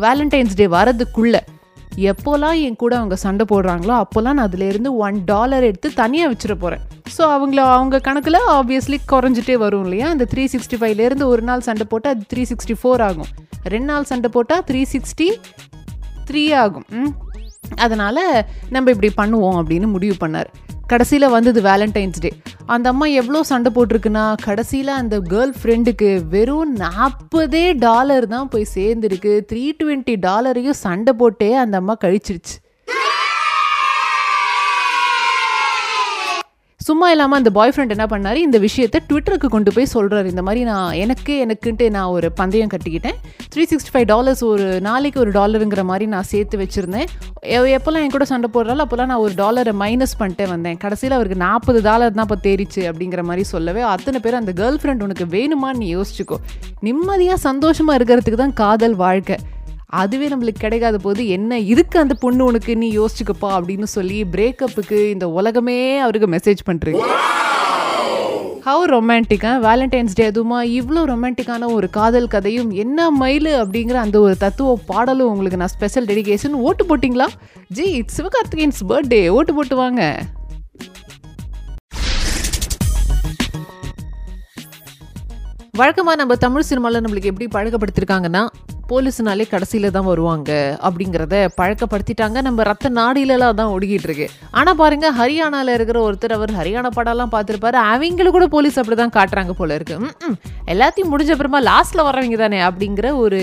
வேலண்டைன்ஸ் 0.00 0.54
டே 0.54 0.66
வரதுக்குள்ளே 0.66 1.40
எப்போல்லாம் 1.96 2.60
என் 2.60 2.76
கூட 2.76 2.96
அவங்க 2.96 3.16
சண்டை 3.16 3.46
போடுறாங்களோ 3.48 4.04
அப்போல்லாம் 4.04 4.32
நான் 4.32 4.48
அதுலேருந்து 4.48 4.96
ஒன் 4.96 5.24
டாலர் 5.24 5.62
எடுத்து 5.62 5.92
தனியாக 5.92 6.34
வச்சுட 6.34 6.54
போகிறேன் 6.54 6.80
ஸோ 7.18 7.20
அவங்கள 7.20 7.56
அவங்க 7.56 7.98
கணக்கில் 7.98 8.38
ஆப்வியஸ்லி 8.48 8.98
குறைஞ்சிட்டே 9.12 9.54
வரும் 9.54 9.84
இல்லையா? 9.84 10.08
அந்த 10.08 10.26
த்ரீ 10.34 10.44
சிக்ஸ்டி 10.44 10.76
ஃபைவ்லேருந்து 10.80 11.22
ஒரு 11.22 11.42
நாள் 11.42 11.60
சண்டை 11.60 11.86
போட்டால் 11.88 12.14
அது 12.14 12.24
த்ரீ 12.34 12.46
சிக்ஸ்டி 12.48 12.74
ஃபோர் 12.82 13.02
ஆகும். 13.02 13.26
ரெண்டு 13.62 13.92
நாள் 13.92 14.04
சண்டை 14.04 14.30
போட்டால் 14.32 14.64
த்ரீ 14.70 14.84
சிக்ஸ்டி 14.92 15.40
த்ரீ 16.26 16.54
ஆகும். 16.54 16.84
ம். 16.90 17.14
நம்ம 18.70 18.90
இப்படி 18.90 19.12
பண்ணுவோம் 19.16 19.56
அப்படின்னு 19.56 19.86
முடிவு 19.86 20.16
பண்ணார். 20.20 20.46
கடைசியில் 20.86 21.28
வந்தது 21.28 21.60
வேலண்டைன்ஸ் 21.62 22.20
டே 22.20 22.30
அந்த 22.66 22.88
அம்மா 22.88 23.06
எவ்வளோ 23.06 23.42
சண்டை 23.42 23.70
போட்டிருக்குன்னா 23.74 24.24
கடைசியில் 24.42 24.88
அந்த 24.88 25.16
கேர்ள் 25.18 25.54
ஃப்ரெண்டுக்கு 25.62 26.28
வெறும் 26.28 26.76
நாற்பதே 26.76 27.64
டாலர் 27.78 28.26
தான் 28.26 28.48
போய் 28.48 28.66
சேர்ந்துருக்கு. 28.74 29.32
த்ரீ 29.52 29.64
டுவெண்ட்டி 29.82 30.16
டாலரையும் 30.26 30.78
சண்டை 30.84 31.12
போட்டே 31.12 31.54
அந்த 31.54 31.76
அம்மா 31.76 31.96
கழிச்சிருச்சு. 32.04 32.56
சும்மா 36.86 37.06
இல்லாமல் 37.12 37.38
அந்த 37.40 37.50
பாய் 37.56 37.72
ஃப்ரெண்ட் 37.74 37.92
என்ன 37.94 38.06
பண்ணாரு? 38.12 38.38
இந்த 38.46 38.58
விஷயத்தை 38.64 38.98
ட்விட்டருக்கு 39.10 39.48
கொண்டு 39.54 39.70
போய் 39.74 39.86
சொல்கிறாரு 39.92 40.26
இந்த 40.32 40.42
மாதிரி 40.46 40.62
நான் 40.70 40.96
எனக்கு 41.02 41.34
எனக்குன்ட்டு 41.44 41.86
நான் 41.94 42.10
ஒரு 42.16 42.28
பந்தயம் 42.40 42.72
கட்டிக்கிட்டேன். 42.74 43.16
த்ரீ 43.52 43.62
சிக்ஸ்டி 43.70 43.92
ஃபைவ் 43.94 44.08
டாலர்ஸ் 44.10 44.42
ஒரு 44.50 44.66
நாளைக்கு 44.88 45.18
ஒரு 45.22 45.30
டாலருங்கிற 45.38 45.84
மாதிரி 45.90 46.08
நான் 46.14 46.28
சேர்த்து 46.32 46.60
வச்சுருந்தேன். 46.62 47.08
எப்போல்லாம் 47.78 48.04
என் 48.06 48.14
கூட 48.16 48.26
சண்டை 48.32 48.50
போடுறாலும் 48.56 48.84
அப்போல்லாம் 48.86 49.10
நான் 49.12 49.24
ஒரு 49.26 49.34
டாலரை 49.42 49.74
மைனஸ் 49.84 50.14
பண்ணிட்டே 50.20 50.48
வந்தேன். 50.54 50.78
கடைசியில் 50.84 51.16
அவருக்கு 51.18 51.40
நாற்பது 51.46 51.80
டாலர் 51.88 52.16
தான் 52.18 52.28
இப்போ 52.28 52.38
தேறிச்சு 52.48 52.84
அப்படிங்கிற 52.90 53.24
மாதிரி 53.30 53.44
சொல்லவே 53.54 53.84
அத்தனை 53.94 54.20
பேர் 54.26 54.40
அந்த 54.42 54.54
கேர்ள் 54.60 54.80
ஃப்ரெண்ட் 54.82 55.04
உனக்கு 55.08 55.26
வேணுமான்னு 55.36 55.82
நீ 55.84 55.88
யோசிச்சுக்கோ. 55.96 56.38
நிம்மதியாக 56.88 57.40
சந்தோஷமாக 57.48 57.98
இருக்கிறதுக்கு 58.00 58.42
தான் 58.44 58.56
காதல் 58.64 58.98
வாழ்க்கை. 59.06 59.38
அதுவே 59.86 60.28
நம்மளுக்கு 60.28 60.64
கிடைக்காத 60.64 60.98
போது 60.98 61.28
என்ன 61.28 61.58
இதுக்கு 61.58 61.98
அந்த 61.98 62.14
பொண்ணு 62.14 62.44
உனக்கு? 62.44 62.76
நீ 62.76 62.88
யோசிச்சுக்கப்பா 62.98 63.50
அப்படின்னு 63.58 63.82
சொல்லி 63.82 64.24
பிரேக்கப்புக்கு 64.24 64.98
இந்த 65.10 65.28
உலகமே 65.28 65.98
அவருக்கு 65.98 66.28
மெசேஜ் 66.36 66.62
பண்ணுறீங்க 66.70 67.04
ஹவு 68.66 68.84
ரொமான்டிக்காக 68.92 69.56
வேலண்டைன்ஸ் 69.66 70.14
டே 70.14 70.30
அதுவுமா? 70.30 70.58
இவ்வளோ 70.78 71.00
ரொமான்டிக்கான 71.10 71.72
ஒரு 71.72 71.90
காதல் 71.90 72.28
கதையும் 72.28 72.70
என்ன 72.70 73.10
மயில் 73.10 73.50
அப்படிங்கிற 73.62 73.96
அந்த 74.04 74.20
ஒரு 74.20 74.36
தத்துவ 74.36 74.78
பாடலும் 74.86 75.30
உங்களுக்கு 75.32 75.60
நான் 75.62 75.74
ஸ்பெஷல் 75.76 76.04
டெடிகேஷன் 76.04 76.54
ஓட்டு 76.68 76.84
போட்டிங்களா? 76.84 77.28
ஜி 77.68 77.86
இட்ஸ் 77.90 78.20
சிவகார்த்திகேயன்ஸ் 78.20 78.80
பர்த்டே 78.88 79.28
ஓட்டு 79.28 79.54
போட்டு 79.54 79.76
வாங்க. 79.76 80.02
வழக்கமாக 85.72 86.16
நம்ம 86.16 86.34
தமிழ் 86.34 86.62
சினிமாவில் 86.62 87.04
நம்மளுக்கு 87.04 87.30
எப்படி 87.32 87.48
பழக்கப்படுத்திருக்காங்கன்னா 87.54 88.42
போலீஸ்னாலே 88.90 89.44
கடைசியில் 89.52 89.94
தான் 89.96 90.06
வருவாங்க 90.10 90.50
அப்படிங்கிறத 90.86 91.34
பழக்கப்படுத்திட்டாங்க. 91.58 92.38
நம்ம 92.46 92.62
ரத்த 92.68 92.90
நாடிலலாம் 92.98 93.58
தான் 93.60 93.72
ஒடுகிட்டு 93.74 94.08
இருக்கு. 94.08 94.26
ஆனால் 94.58 94.78
பாருங்க 94.80 95.06
ஹரியானாவில் 95.20 95.72
இருக்கிற 95.76 95.98
ஒருத்தர் 96.06 96.36
அவர் 96.38 96.52
ஹரியானா 96.60 96.90
படம்லாம் 96.98 97.32
பார்த்துருப்பாரு. 97.34 97.78
அவங்களும் 97.92 98.36
கூட 98.36 98.48
போலீஸ் 98.56 98.78
அப்படி 98.82 98.98
தான் 99.02 99.14
காட்டுறாங்க 99.18 99.54
போல 99.60 99.74
இருக்கு. 99.78 99.96
எல்லாத்தையும் 100.74 101.12
முடிஞ்ச 101.14 101.32
அப்புறமா 101.36 101.62
லாஸ்ட்டில் 101.70 102.06
வரவங்க 102.08 102.38
தானே 102.44 102.60
அப்படிங்கிற 102.68 103.10
ஒரு 103.24 103.40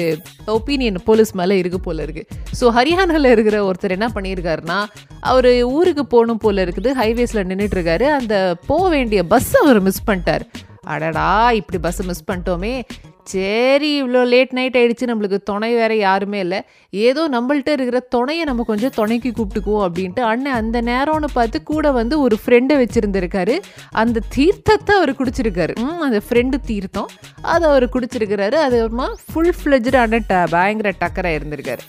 ஒப்பீனியன் 0.57 0.99
போலீஸ் 1.09 1.33
மேலே 1.41 1.57
இருக்கு 1.61 1.81
போல 1.87 2.01
இருக்கு. 2.07 2.25
ஸோ 2.59 2.67
ஹரியானாவில் 2.79 3.33
இருக்கிற 3.35 3.59
ஒருத்தர் 3.69 3.97
என்ன 3.99 4.09
பண்ணியிருக்காருன்னா 4.17 4.79
அவர் 5.31 5.51
ஊருக்கு 5.77 6.05
போகணும் 6.15 6.43
போல 6.47 6.63
இருக்குது. 6.65 6.91
ஹைவேஸில் 7.03 7.47
நின்றுட்டு 7.51 7.77
இருக்காரு 7.79 8.07
அந்த 8.19 8.35
போக 8.71 8.83
வேண்டிய 8.95 9.21
பஸ் 9.33 9.53
அவர் 9.63 9.79
மிஸ் 9.87 10.07
பண்ணிட்டார். 10.09 10.45
அடடா 10.91 11.25
இப்படி 11.57 11.77
பஸ்ஸை 11.83 12.03
மிஸ் 12.09 12.27
பண்ணிட்டோமே. 12.29 12.71
சரி 13.23 14.03
இவ்வளோ 14.03 14.27
லேட் 14.27 14.53
நைட் 14.53 14.77
ஆகிடுச்சு 14.77 15.09
நம்மளுக்கு 15.09 15.37
துணை 15.43 15.73
வேற 15.75 15.95
யாருமே 15.95 16.39
இல்லை. 16.39 16.61
ஏதோ 16.89 17.29
நம்மள்ட்ட 17.29 17.69
இருக்கிற 17.69 17.99
துணையை 17.99 18.43
நம்ம 18.43 18.63
கொஞ்சம் 18.63 18.93
துணைக்கு 18.95 19.29
கூப்பிட்டுக்குவோம் 19.29 19.85
அப்படின்ட்டு 19.87 20.19
அண்ணன் 20.19 20.53
அந்த 20.53 20.81
நேரம்னு 20.81 21.25
பார்த்து 21.33 21.63
கூட 21.63 21.91
வந்து 21.91 22.19
ஒரு 22.21 22.37
ஃப்ரெண்டை 22.45 22.75
வச்சுருந்துருக்காரு. 22.81 23.59
அந்த 23.91 24.21
தீர்த்தத்தை 24.35 24.95
அவர் 24.95 25.11
குடிச்சிருக்காரு. 25.11 25.75
ம், 25.79 25.99
அந்த 25.99 26.21
ஃப்ரெண்டு 26.29 26.55
தீர்த்தம். 26.65 27.09
அதை 27.41 27.69
அவர் 27.69 27.87
குடிச்சிருக்கிறாரு. 27.89 28.53
அது 28.53 28.89
ஃபுல் 29.33 29.53
ஃப்ளெஜ்டு 29.63 29.95
அண்ணன் 29.95 30.29
ட 30.29 30.47
பயங்கர 30.49 30.93
டக்கராக 30.99 31.37
இருந்திருக்காரு. 31.39 31.83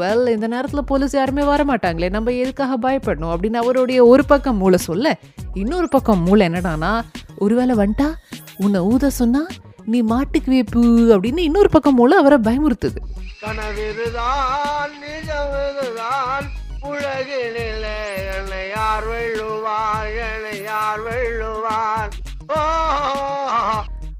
வெல் 0.00 0.28
இந்த 0.28 0.46
நேரத்தில் 0.46 0.84
போலீஸ் 0.84 1.14
யாருமே 1.14 1.42
வர 1.42 1.64
மாட்டாங்களே 1.64 2.10
நம்ம 2.10 2.32
எதுக்காக 2.32 2.76
பயப்படணும் 2.88 3.32
அப்படின்னு 3.34 3.56
அவருடைய 3.56 4.06
ஒரு 4.06 4.24
பக்கம் 4.24 4.56
மூளை 4.56 4.78
சொல்ல 4.78 5.16
இன்னொரு 5.54 5.88
பக்கம் 5.88 6.22
மூளை 6.22 6.48
என்னடானா 6.48 7.00
ஒருவேளை 7.36 7.74
வந்துட்டா 7.76 8.12
உன்னை 8.56 8.80
ஊத 8.80 9.10
சொன்னால் 9.10 9.48
நீ 9.88 10.02
மாட்டுக்குவே 10.02 10.62
பூ 10.70 10.80
அப்படின்னு 11.14 11.38
இன்னொரு 11.38 11.70
பக்கம் 11.70 11.94
மூலம் 11.94 12.18
அவரை 12.18 12.38
பயமுறுத்துது. 12.38 13.00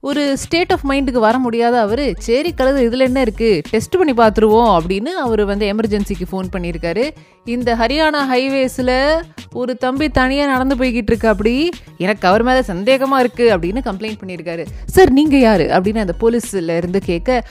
ஒரு 0.03 0.23
ஸ்டேட் 0.43 0.73
ஆஃப் 0.75 0.85
மைண்டுக்கு 0.89 1.21
வர 1.27 1.37
முடியாத 1.45 1.77
அவர் 1.85 2.03
சரி 2.27 2.51
கழுது 2.59 2.81
இதில் 2.89 3.07
என்ன 3.07 3.23
இருக்குது 3.27 3.63
டெஸ்ட் 3.71 3.97
பண்ணி 4.01 4.13
பார்த்துருவோம் 4.21 4.71
அப்படின்னு 4.77 5.13
அவர் 5.25 5.43
வந்து 5.51 5.65
எமர்ஜென்சிக்கு 5.73 6.27
ஃபோன் 6.31 6.49
பண்ணியிருக்காரு 6.55 7.05
இந்த 7.55 7.71
ஹரியானா 7.81 8.21
ஹைவேஸில் 8.31 8.93
ஒரு 9.61 9.73
தம்பி 9.85 10.07
தனியாக 10.19 10.51
நடந்து 10.53 10.75
போய்கிட்டு 10.81 11.11
இருக்கு 11.13 11.29
அப்படி. 11.33 11.55
எனக்கு 12.05 12.25
அவர் 12.31 12.43
மேலே 12.49 12.63
சந்தேகமாக 12.71 13.23
இருக்குது 13.25 13.53
அப்படின்னு 13.55 13.81
கம்ப்ளைண்ட் 13.89 14.21
பண்ணியிருக்காரு 14.21 14.65
சார் 14.95 15.11
நீங்கள் 15.19 15.43
யார்? 15.47 15.65
அப்படின்னு 15.77 16.03
அந்த 16.05 16.15
போலீஸில் 16.23 16.73
இருந்து 16.81 17.01
கேட்க 17.09 17.43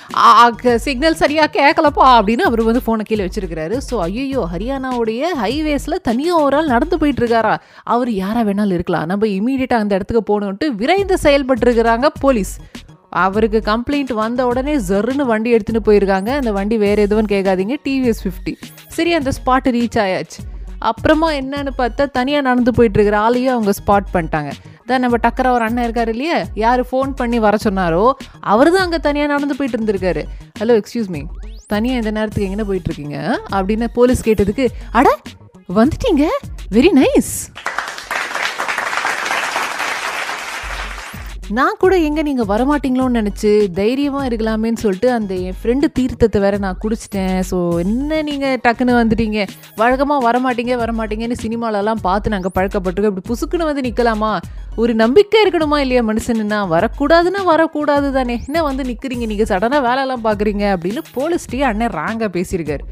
சிக்னல் 0.86 1.20
சரியாக 1.24 1.50
கேட்கலப்பா 1.58 2.08
அப்படின்னு 2.20 2.46
அவர் 2.50 2.64
வந்து 2.70 2.84
ஃபோனை 2.86 3.06
கீழே 3.10 3.26
வச்சிருக்கிறாரு. 3.28 3.78
ஸோ 3.90 3.98
ஐயோ 4.08 4.44
ஹரியானாவுடைய 4.54 5.34
ஹைவேஸில் 5.44 5.98
தனியாக 6.10 6.46
ஒரு 6.46 6.58
ஆள் 6.60 6.74
நடந்து 6.76 6.98
போயிட்டு 7.04 7.24
இருக்காரா? 7.24 7.56
அவர் 7.96 8.12
யாராக 8.24 8.46
வேணாலும் 8.52 8.78
இருக்கலாம். 8.80 9.08
நம்ம 9.14 9.32
இமீடியட்டாக 9.38 9.86
அந்த 9.86 10.00
இடத்துக்கு 10.00 10.24
போகணுன்ட்டு 10.32 10.70
விரைந்து 10.84 11.18
செயல்பட்டுருக்கிறாங்க 11.26 12.08
போலீஸ் 12.24 12.36
போலீஸ். 12.38 12.56
அவருக்கு 13.24 13.60
கம்ப்ளைண்ட் 13.70 14.12
வந்த 14.24 14.42
உடனே 14.50 14.74
ஜர்ன்னு 14.88 15.24
வண்டி 15.30 15.50
எடுத்துன்னு 15.56 15.82
போயிருக்காங்க. 15.88 16.30
அந்த 16.40 16.52
வண்டி 16.58 16.76
வேற 16.84 16.98
எதுவும் 17.08 17.30
கேட்காதீங்க. 17.34 17.76
டிவிஎஸ் 17.86 18.22
ஃபிஃப்டி 18.24 18.54
சரி 18.96 19.12
அந்த 19.20 19.30
ஸ்பாட் 19.38 19.70
ரீச் 19.76 19.98
ஆயாச்சு. 20.04 20.42
அப்புறமா 20.90 21.28
என்னன்னு 21.42 21.72
பார்த்தா 21.80 22.04
தனியாக 22.18 22.46
நடந்து 22.48 22.72
போயிட்டு 22.78 22.98
இருக்கிற 23.00 23.18
ஆளையும் 23.28 23.54
அவங்க 23.56 23.72
ஸ்பாட் 23.80 24.12
பண்ணிட்டாங்க. 24.16 24.52
தான் 24.90 25.02
நம்ம 25.04 25.18
டக்கரா 25.24 25.50
ஒரு 25.56 25.64
அண்ணன் 25.68 25.86
இருக்காரு 25.88 26.12
இல்லையா? 26.16 26.38
யார் 26.64 26.82
ஃபோன் 26.90 27.12
பண்ணி 27.22 27.40
வர 27.46 27.56
சொன்னாரோ 27.66 28.04
அவர் 28.52 28.72
தான் 28.76 28.86
அங்கே 28.86 29.00
தனியாக 29.08 29.32
நடந்து 29.34 29.58
போயிட்டு 29.60 29.78
இருந்திருக்காரு 29.78 30.24
ஹலோ 30.62 30.76
எக்ஸ்கியூஸ் 30.82 31.10
மீ 31.16 31.22
தனியாக 31.74 32.02
இந்த 32.02 32.12
நேரத்துக்கு 32.18 32.50
எங்கே 32.52 32.68
போயிட்டு 32.70 32.90
இருக்கீங்க 32.92 33.18
அப்படின்னு 33.58 33.90
போலீஸ் 33.98 34.26
கேட்டதுக்கு 34.30 34.68
அட 35.00 35.08
வந்துட்டீங்க. 35.80 36.26
வெரி 36.78 36.92
நைஸ் 37.02 37.34
நான் 41.56 41.78
கூட 41.82 41.96
எங்கே 42.06 42.22
நீங்கள் 42.28 42.48
வரமாட்டீங்களோன்னு 42.50 43.20
நினச்சி 43.20 43.50
தைரியமாக 43.78 44.28
இருக்கலாமேன்னு 44.30 44.82
சொல்லிட்டு 44.84 45.10
அந்த 45.18 45.34
என் 45.48 45.56
ஃப்ரெண்டு 45.60 45.88
தீர்த்தத்தை 45.98 46.40
வேற 46.46 46.56
நான் 46.64 46.80
குடிச்சிட்டேன். 46.84 47.38
ஸோ 47.50 47.58
என்ன 47.84 48.20
நீங்கள் 48.30 48.58
டக்குன்னு 48.66 48.98
வந்துட்டீங்க? 49.00 49.42
வழக்கமாக 49.82 50.26
வரமாட்டீங்க 50.28 50.76
வரமாட்டீங்கன்னு 50.82 51.38
சினிமாலெல்லாம் 51.44 52.02
பார்த்து 52.08 52.34
நாங்கள் 52.36 52.54
பழக்கப்பட்டிருக்கோம். 52.58 53.14
இப்படி 53.14 53.30
புசுக்குன்னு 53.32 53.70
வந்து 53.70 53.86
நிற்கலாமா 53.88 54.32
ஒரு 54.82 54.96
நம்பிக்கை 55.04 55.38
இருக்கணுமா 55.44 55.80
இல்லையா 55.84 56.02
மனுஷனுன்னா? 56.10 56.60
வரக்கூடாதுன்னா 56.74 57.44
வரக்கூடாது 57.52 58.10
தானே. 58.18 58.38
என்ன 58.48 58.64
வந்து 58.70 58.84
நிற்கிறீங்க 58.90 59.28
நீங்கள் 59.32 59.50
சடனாக 59.54 59.82
வேலையெல்லாம் 59.88 60.26
பார்க்குறீங்க 60.28 60.66
அப்படின்னு 60.76 61.04
போலீஸ்டே 61.16 61.64
அண்ணன் 61.70 61.96
ராங்காக 62.00 62.30
பேசியிருக்காரு. 62.38 62.86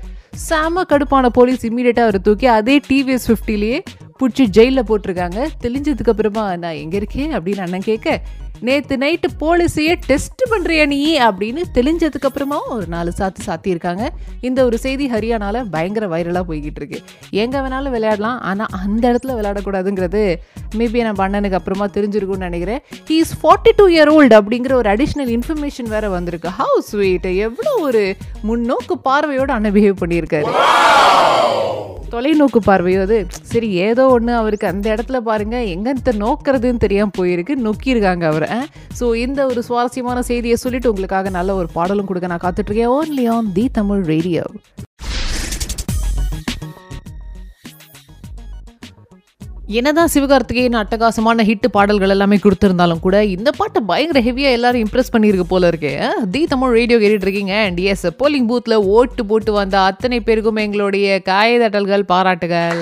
செம 0.48 0.86
கடுப்பான 0.94 1.26
போலீஸ் 1.40 1.68
இம்மீடியட்டாக 1.68 2.08
அவரை 2.08 2.22
தூக்கி 2.30 2.48
அதே 2.56 2.78
டிவிஎஸ் 2.88 3.28
ஃபிஃப்டிலேயே 3.30 3.78
பிடிச்சி 4.20 4.44
ஜெயிலில் 4.56 4.88
போட்டிருக்காங்க. 4.90 5.40
தெளிஞ்சதுக்கு 5.64 6.12
அப்புறமா 6.16 6.44
நான் 6.64 6.82
எங்கே 6.86 7.00
இருக்கேன்? 7.04 7.32
அப்படின்னு 7.38 7.64
அண்ணன் 7.68 7.88
கேட்க 7.92 8.20
நேற்று 8.66 8.96
நைட்டு 8.98 9.28
போலீஸையே 9.42 9.94
டெஸ்ட் 10.10 10.42
பண்ணுறியா 10.52 10.84
நீ? 10.92 11.00
அப்படின்னு 11.28 11.62
தெளிஞ்சதுக்கு 11.78 12.28
அப்புறமா 12.30 12.58
ஒரு 12.76 12.86
நாலு 12.94 13.12
சாத்து 13.18 13.42
சாத்தியிருக்காங்க. 13.48 14.04
இந்த 14.48 14.60
ஒரு 14.68 14.78
செய்தி 14.86 15.06
ஹரியானால 15.14 15.64
பயங்கர 15.72 16.06
வைரலாக 16.14 16.44
போய்கிட்டு 16.50 16.80
இருக்கு. 16.82 17.00
எங்கே 17.44 17.58
வேணாலும் 17.58 17.96
விளையாடலாம் 17.96 18.40
ஆனால் 18.52 18.72
அந்த 18.84 19.04
இடத்துல 19.12 19.36
விளையாடக்கூடாதுங்கிறது 19.40 20.24
மேபி 20.80 21.02
நம்ம 21.08 21.28
அண்ணனுக்கு 21.28 21.60
அப்புறமா 21.60 21.88
தெரிஞ்சிருக்கும்னு 21.98 22.48
நினைக்கிறேன். 22.50 22.82
He 23.10 23.18
is 23.24 23.36
forty 23.42 23.74
two 23.76 23.88
year 23.96 24.14
old 24.18 24.36
அப்படிங்கிற 24.42 24.74
ஒரு 24.82 24.90
அடிஷ்னல் 24.96 25.34
இன்ஃபர்மேஷன் 25.38 25.92
வேற 25.96 26.10
வந்திருக்கு. 26.18 26.52
ஹவு 26.60 26.82
ஸ்வீட் 26.92 27.30
எவ்வளோ 27.48 27.74
ஒரு 27.88 28.04
முன்னோக்கு 28.50 28.98
பார்வையோடு 29.04 29.54
அண்ணன் 29.58 29.76
பிஹேவ் 29.80 30.02
பண்ணியிருக்காரு. 30.04 30.52
தொலைநோக்கு 32.14 32.60
பார்வையோ 32.68 33.02
அது 33.06 33.18
சரி 33.52 33.70
ஏதோ 33.88 34.04
ஒன்று 34.16 34.34
அவருக்கு 34.42 34.68
அந்த 34.72 34.86
இடத்துல 34.96 35.18
பாருங்க 35.30 35.58
எங்கத்த 35.74 36.14
நோக்கிறதுன்னு 36.24 36.84
தெரியாமல் 36.86 37.18
போயிருக்கு 37.18 37.56
நொக்கியிருக்காங்க 37.66 38.26
அவரை. 38.32 38.50
ஸோ 39.00 39.08
இந்த 39.26 39.46
ஒரு 39.52 39.64
சுவாரஸ்யமான 39.70 40.22
செய்தியை 40.32 40.58
சொல்லிட்டு 40.66 40.92
உங்களுக்காக 40.94 41.30
நல்ல 41.40 41.56
ஒரு 41.62 41.70
பாடலும் 41.78 42.10
கொடுக்க 42.12 42.34
நான் 42.34 42.46
காத்துட்டு 42.48 42.72
இருக்கேன். 42.72 42.94
Only 42.98 43.28
on 43.36 43.54
the 43.60 43.68
Tamil 43.80 44.04
radio. 44.14 44.46
என்னதான் 49.68 50.10
சிவகார்த்திகேயன் 50.14 50.78
அட்டகாசமான 50.80 51.44
ஹிட் 51.48 51.68
பாடல்கள் 51.72 52.10
எல்லாமே 52.10 52.38
கொடுத்துருந்தாலும் 52.44 53.00
கூட 53.00 53.26
இந்த 53.26 53.52
பாட்டு 53.52 53.84
பயங்கர 53.84 54.20
ஹெவியாக 54.28 54.58
எல்லாரும் 54.58 54.84
இம்ப்ரெஸ் 54.86 55.12
பண்ணியிருக்கு 55.14 55.46
போல 55.48 55.70
இருக்கே. 55.70 55.94
தி 56.32 56.46
தமிழ் 56.46 56.76
ரேடியோ 56.80 57.00
கேட்டுட்டு 57.00 57.26
இருக்கீங்க. 57.28 57.56
அண்ட் 57.64 57.80
எஸ் 57.80 58.06
போலிங் 58.08 58.50
பூத்தில் 58.52 58.76
ஓட்டு 58.98 59.26
போட்டு 59.26 59.52
வந்த 59.52 59.80
அத்தனை 59.80 60.20
பேருக்கும் 60.20 60.56
எங்களுடைய 60.56 61.22
காயதட்டல்கள் 61.26 62.02
பாராட்டுகள். 62.14 62.82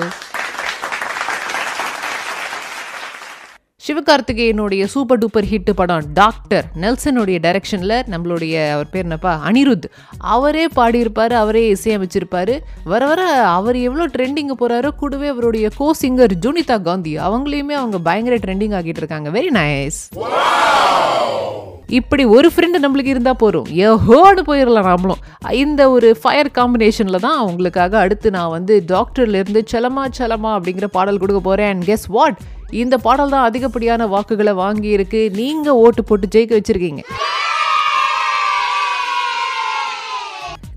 சிவகார்த்திகேயனுடைய 3.86 4.84
சூப்பர் 4.84 5.18
டூப்பர் 5.18 5.46
ஹிட் 5.50 5.70
படம் 5.74 6.12
டாக்டர் 6.12 6.64
நெல்சனுடைய 6.80 7.38
டைரக்ஷனில் 7.46 7.96
நம்மளுடைய 8.12 8.70
அவர் 8.72 8.90
பேர் 8.90 9.02
என்னப்பா? 9.02 9.40
அனிருத். 9.46 9.86
அவரே 10.18 10.66
பாடியிருப்பார் 10.76 11.32
அவரே 11.32 11.74
இசையமைச்சிருப்பாரு. 11.74 12.54
வர 12.84 13.06
வர 13.06 13.22
அவர் 13.48 13.76
எவ்வளோ 13.76 14.06
ட்ரெண்டிங் 14.06 14.54
போகிறாரோ 14.60 14.88
கூடவே 14.88 15.28
அவருடைய 15.28 15.68
கோ 15.76 15.94
சிங்கர் 16.02 16.34
ஜூனிதா 16.46 16.82
காந்தி 16.82 17.18
அவங்களையுமே 17.18 17.76
அவங்க 17.80 17.98
பயங்கர 17.98 18.36
ட்ரெண்டிங் 18.36 18.76
ஆகிட்டு 18.78 19.02
இருக்காங்க. 19.02 19.30
வெரி 19.30 19.52
நைஸ் 19.60 20.00
இப்படி 21.88 22.24
ஒரு 22.24 22.50
ஃப்ரெண்டு 22.54 22.78
நம்மளுக்கு 22.82 23.14
இருந்தால் 23.14 23.36
போகிறோம் 23.36 23.66
ஏஹோடு 23.86 24.42
போயிடலாம் 24.46 24.88
நாமளும் 24.90 25.20
இந்த 25.52 25.90
ஒரு 25.90 26.16
ஃபயர் 26.22 26.50
காம்பினேஷனில் 26.58 27.24
தான் 27.26 27.38
அவங்களுக்காக 27.42 27.92
அடுத்து 27.96 28.30
நான் 28.30 28.50
வந்து 28.50 28.84
டாக்டர்லேருந்து 28.88 29.62
சலமா 29.72 30.04
சலமா 30.18 30.52
அப்படிங்கிற 30.56 30.84
பாடல் 30.84 31.18
கொடுக்க 31.18 31.40
போகிறேன் 31.40 31.68
அண்ட் 31.68 31.84
கெஸ் 31.84 32.06
வாட் 32.08 32.38
இந்த 32.82 32.94
பாடல் 33.06 33.32
தான் 33.34 33.46
அதிகப்படியான 33.48 34.06
வாக்குகளை 34.14 34.52
வாங்கி 34.62 34.90
இருக்கு 34.96 35.20
நீங்கள் 35.40 35.80
ஓட்டு 35.84 36.02
போட்டு 36.04 36.26
ஜெயிக்க 36.34 36.52
வச்சிருக்கீங்க. 36.58 37.02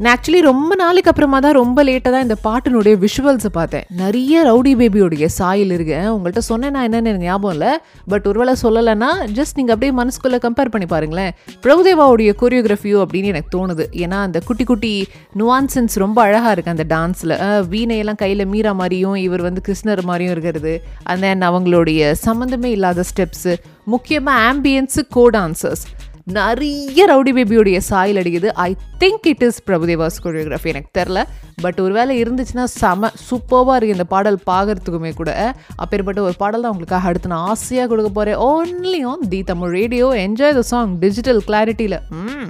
நான் 0.04 0.16
ஆக்சுவலி 0.16 0.40
ரொம்ப 0.48 0.72
நாளைக்கு 0.82 1.10
அப்புறமா 1.12 1.38
தான் 1.44 1.56
ரொம்ப 1.60 1.84
லேட்டாக 1.88 2.12
தான் 2.14 2.26
இந்த 2.26 2.36
பாட்டினுடைய 2.44 2.96
விஷுவல்ஸை 3.04 3.50
பார்த்தேன். 3.56 3.86
நிறைய 4.02 4.44
ரவுடி 4.48 4.72
பேபியோடைய 4.80 5.28
சாயில் 5.38 5.72
இருக்கு. 5.76 5.96
உங்கள்கிட்ட 6.16 6.42
சொன்னேன் 6.50 6.74
நான் 6.76 6.86
என்னென்னு 6.88 7.24
ஞாபகம் 7.24 7.54
இல்லை. 7.56 7.72
பட் 8.12 8.26
ஒருவேளை 8.32 8.54
சொல்லலைன்னா 8.64 9.10
ஜஸ்ட் 9.38 9.58
நீங்கள் 9.60 9.76
அப்படியே 9.76 9.94
மனசுக்குள்ளே 10.02 10.40
கம்பேர் 10.46 10.72
பண்ணி 10.74 10.88
பாருங்களேன். 10.94 11.32
பிரபுதேவாவுடைய 11.64 12.34
கொரியோகிராஃபியோ 12.42 13.00
அப்படின்னு 13.06 13.32
எனக்கு 13.34 13.52
தோணுது. 13.58 13.88
ஏன்னா 14.04 14.20
அந்த 14.28 14.42
குட்டி 14.50 14.68
குட்டி 14.72 14.94
நுவான்சன்ஸ் 15.42 15.98
ரொம்ப 16.06 16.22
அழகாக 16.28 16.54
இருக்குது 16.56 16.76
அந்த 16.78 16.88
டான்ஸில் 16.96 17.36
வீணையெல்லாம் 17.74 18.22
கையில் 18.24 18.50
மீரா 18.54 18.74
மாதிரியும் 18.82 19.18
இவர் 19.26 19.46
வந்து 19.48 19.64
கிருஷ்ணர் 19.70 20.04
மாதிரியும் 20.12 20.36
இருக்கிறது. 20.36 20.76
அந்த 21.14 21.34
அவங்களுடைய 21.52 22.14
சம்மந்தமே 22.28 22.72
இல்லாத 22.78 23.04
ஸ்டெப்ஸு 23.12 23.56
முக்கியமாக 23.96 24.46
ஆம்பியன்ஸு 24.52 25.02
கோ 25.18 25.26
டான்சர்ஸ் 25.36 25.84
நிறைய 26.28 27.06
ரவுடி 27.08 27.32
பேபியோடைய 27.34 27.78
சாயில் 27.90 28.18
அடிக்குது. 28.18 28.48
I 28.60 28.70
think 29.00 29.28
it 29.28 29.44
is 29.44 29.63
Prabhudeva's 29.68 30.18
choreography 30.24 30.66
எனக்கு 30.66 31.00
தெரில 31.00 31.20
பட் 31.62 31.80
ஒரு 31.80 31.94
வேளை 31.94 32.24
இருந்துச்சுன்னா 32.24 32.63
செம 32.74 33.12
சூப்பர்வாக 33.30 33.78
இருக்குது 33.78 33.98
இந்த 33.98 34.04
பாடல் 34.06 34.40
பார்க்குறதுக்குமே 34.46 35.13
கூட. 35.13 35.32
அப்பேற்பட்ட 35.76 36.22
ஒரு 36.22 36.36
பாடல் 36.38 36.62
தான் 36.62 36.72
உங்களுக்காக 36.72 37.08
அடுத்து 37.08 37.28
நான் 37.28 37.48
ஆசையாக 37.48 37.88
கொடுக்க 37.88 38.12
போகிறேன் 38.12 38.40
only 38.48 39.02
on 39.06 39.28
the 39.30 39.44
Tamil 39.44 39.72
radio 39.72 40.08
enjoy 40.26 40.54
the 40.54 40.63
song 40.63 41.00
digital 41.00 41.42
கிளாரிட்டியில் 41.48 42.00
ம். 42.22 42.48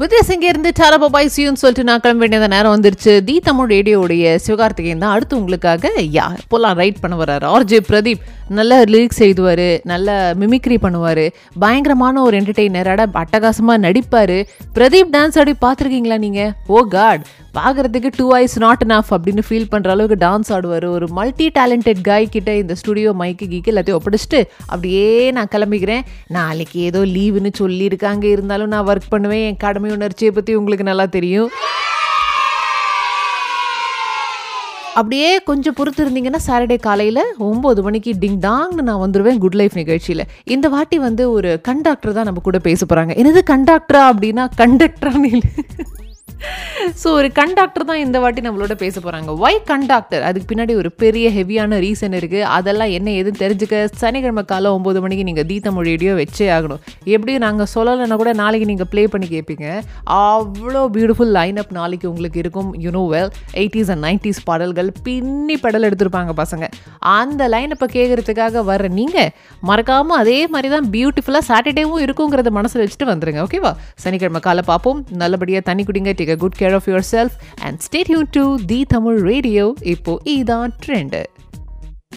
வித்யாஸ் 0.00 0.30
இங்கே 0.32 0.48
இருந்து 0.52 0.70
சாரப்பா 0.78 1.06
பாய் 1.12 1.30
சியூன்னு 1.34 1.60
சொல்லிட்டு 1.60 1.86
நான் 1.88 2.02
கிளம்ப 2.04 2.22
வேண்டியது 2.22 2.48
நேரம் 2.54 2.74
வந்துருச்சு. 2.74 3.12
தி 3.28 3.34
தமிழ் 3.46 3.70
ரேடியோடைய 3.74 4.34
சிவகார்த்திகேயன் 4.46 5.04
தான் 5.04 5.14
அடுத்து 5.16 5.38
உங்களுக்காக 5.38 5.92
யா 6.16 6.26
இப்போலாம் 6.40 6.76
ரைட் 6.80 7.00
பண்ண 7.04 7.14
வர்றாரு? 7.20 7.46
ஆர்ஜே 7.54 7.78
பிரதீப் 7.90 8.26
நல்ல 8.58 8.72
லிரிக்ஸ் 8.94 9.22
எழுதுவார் 9.26 9.68
நல்ல 9.92 10.18
மிமிக்ரி 10.40 10.76
பண்ணுவார் 10.84 11.24
பயங்கரமான 11.62 12.22
ஒரு 12.26 12.34
என்டர்டெய்னர் 12.40 12.90
அட்டகாசமாக 13.22 13.84
நடிப்பார். 13.86 14.36
பிரதீப் 14.76 15.14
டான்ஸ் 15.16 15.38
ஆடி 15.42 15.54
பார்த்துருக்கீங்களா 15.64 16.20
நீங்கள் 16.26 16.52
ஓ 16.74 16.78
oh 16.80 16.84
காட் 16.96 17.24
பார்க்குறதுக்கு 17.58 18.08
டூ 18.16 18.26
ஐஸ் 18.38 18.54
நாட் 18.64 18.82
enough 18.86 19.10
அப்படின்னு 19.16 19.42
ஃபீல் 19.46 19.68
பண்ணுற 19.72 19.90
அளவுக்கு 19.94 20.16
டான்ஸ் 20.24 20.50
ஆடுவார். 20.56 20.86
ஒரு 20.96 21.06
மல்டி 21.18 21.46
டேலண்டட் 21.58 22.00
காய் 22.08 22.26
கிட்ட 22.34 22.50
இந்த 22.62 22.74
ஸ்டுடியோ 22.80 23.12
மைக்கு 23.20 23.46
கீக்கு 23.52 23.72
எல்லாத்தையும் 23.72 23.98
ஒப்படைச்சிட்டு 24.00 24.40
அப்படியே 24.72 25.06
நான் 25.36 25.52
கிளம்பிக்கிறேன். 25.54 26.04
நாளைக்கு 26.38 26.78
ஏதோ 26.90 27.02
லீவுன்னு 27.16 27.52
சொல்லியிருக்காங்க. 27.62 28.24
இருந்தாலும் 28.36 28.72
நான் 28.74 28.86
ஒர்க் 28.92 29.10
பண்ணுவேன் 29.16 29.44
என் 29.48 29.60
கடமை 29.64 29.85
உணர்ச்சியை 29.94 30.32
பற்றி 30.32 30.54
உங்களுக்கு 30.54 30.90
நல்லா 30.90 31.06
தெரியும். 31.06 31.50
அப்படியே 34.94 35.30
கொஞ்சம் 35.48 35.74
பொறுத்து 35.74 36.00
இருந்தீங்கன்னா 36.04 36.38
சாட்டர்டே 36.46 36.76
காலையில் 36.80 37.22
ஒம்பது 37.38 37.80
மணிக்கு 37.82 38.12
டிங் 38.20 38.38
டாங்னு 38.46 38.86
நான் 38.88 39.02
வந்துடுவேன் 39.02 39.38
குட் 39.38 39.58
லைஃப் 39.60 39.74
நிகழ்ச்சியில். 39.74 40.24
இந்த 40.44 40.68
வாட்டி 40.68 40.98
வந்து 40.98 41.30
ஒரு 41.30 41.60
கண்டக்டர் 41.62 42.12
தான் 42.12 42.24
நம்ம 42.24 42.40
கூட 42.40 42.58
பேச 42.58 42.86
போகிறாங்க 42.86 43.14
என்னது 43.22 43.42
கண்டக்டரா 43.52 44.02
அப்படின்னா 44.12 44.46
கண்டக்டரான்னு 44.62 45.24
இல்லை. 45.24 45.50
ஸோ 47.00 47.08
ஒரு 47.18 47.28
கண்டக்டர் 47.38 47.86
தான் 47.88 48.00
இந்த 48.04 48.16
வாட்டி 48.22 48.40
நம்மளோட 48.46 48.74
பேச 48.82 48.94
போகிறாங்க 49.00 49.30
ஒய் 49.44 49.58
கண்டாக்டர் 49.70 50.24
அதுக்கு 50.28 50.48
பின்னாடி 50.50 50.72
ஒரு 50.80 50.90
பெரிய 51.02 51.26
ஹெவியான 51.36 51.78
ரீசன் 51.84 52.16
இருக்குது 52.18 52.48
அதெல்லாம் 52.56 52.92
என்ன 52.96 53.08
எதுன்னு 53.20 53.40
தெரிஞ்சுக்க 53.42 53.76
சனிக்கிழமை 54.02 54.42
காலை 54.50 54.70
ஒம்பது 54.76 54.98
மணிக்கு 55.04 55.24
நீங்கள் 55.28 55.46
தி 55.50 55.56
தமிழ் 55.66 55.86
ரேடியோ 55.90 56.12
வச்சே 56.20 56.46
ஆகணும். 56.56 56.80
எப்படியும் 57.14 57.44
நாங்கள் 57.46 57.70
சொல்லலைன்னா 57.74 58.18
கூட 58.22 58.32
நாளைக்கு 58.42 58.68
நீங்கள் 58.70 58.90
ப்ளே 58.92 59.04
பண்ணி 59.14 59.28
கேட்பீங்க 59.34 59.66
அவ்வளோ 60.18 60.82
பியூட்டிஃபுல் 60.96 61.32
லைன் 61.38 61.60
அப் 61.62 61.72
நாளைக்கு 61.78 62.06
உங்களுக்கு 62.12 62.40
இருக்கும். 62.44 62.70
You know 62.84 63.02
well 63.14 63.32
eighties 63.62 63.92
and 63.94 64.04
nineties 64.06 64.42
பாடல்கள் 64.50 64.90
பின்னி 65.08 65.56
படல் 65.64 65.88
எடுத்திருப்பாங்க 65.90 66.34
பசங்க. 66.42 66.64
அந்த 67.18 67.42
லைன் 67.54 67.74
அப்போ 67.76 67.88
கேட்குறதுக்காக 67.96 68.64
வர்ற 68.70 68.92
நீங்கள் 69.00 69.32
மறக்காமல் 69.70 70.20
அதே 70.22 70.38
மாதிரி 70.54 70.70
தான் 70.76 70.88
பியூட்டிஃபுல்லாக 70.96 71.44
சாட்டர்டேவும் 71.50 72.04
இருக்குங்கிறத 72.06 72.52
மனசில் 72.60 72.84
வச்சுட்டு 72.84 73.10
வந்துடுங்க 73.12 73.42
ஓகேவா 73.48 73.74
சனிக்கிழமை 74.04 74.42
காலை 74.48 74.64
பார்ப்போம். 74.72 75.02
நல்லபடியாக 75.24 75.68
தண்ணி 75.70 75.84
குடிங்க 75.88 76.12
take 76.26 76.34
a 76.34 76.36
good 76.36 76.56
care 76.56 76.74
of 76.74 76.86
yourself 76.86 77.38
and 77.58 77.80
stay 77.80 78.02
tuned 78.04 78.32
to 78.32 78.58
The 78.58 78.84
Tamil 78.84 79.18
Radio. 79.30 79.74
Ipo 79.74 80.20
Ida 80.26 80.72
Trend. 80.80 81.14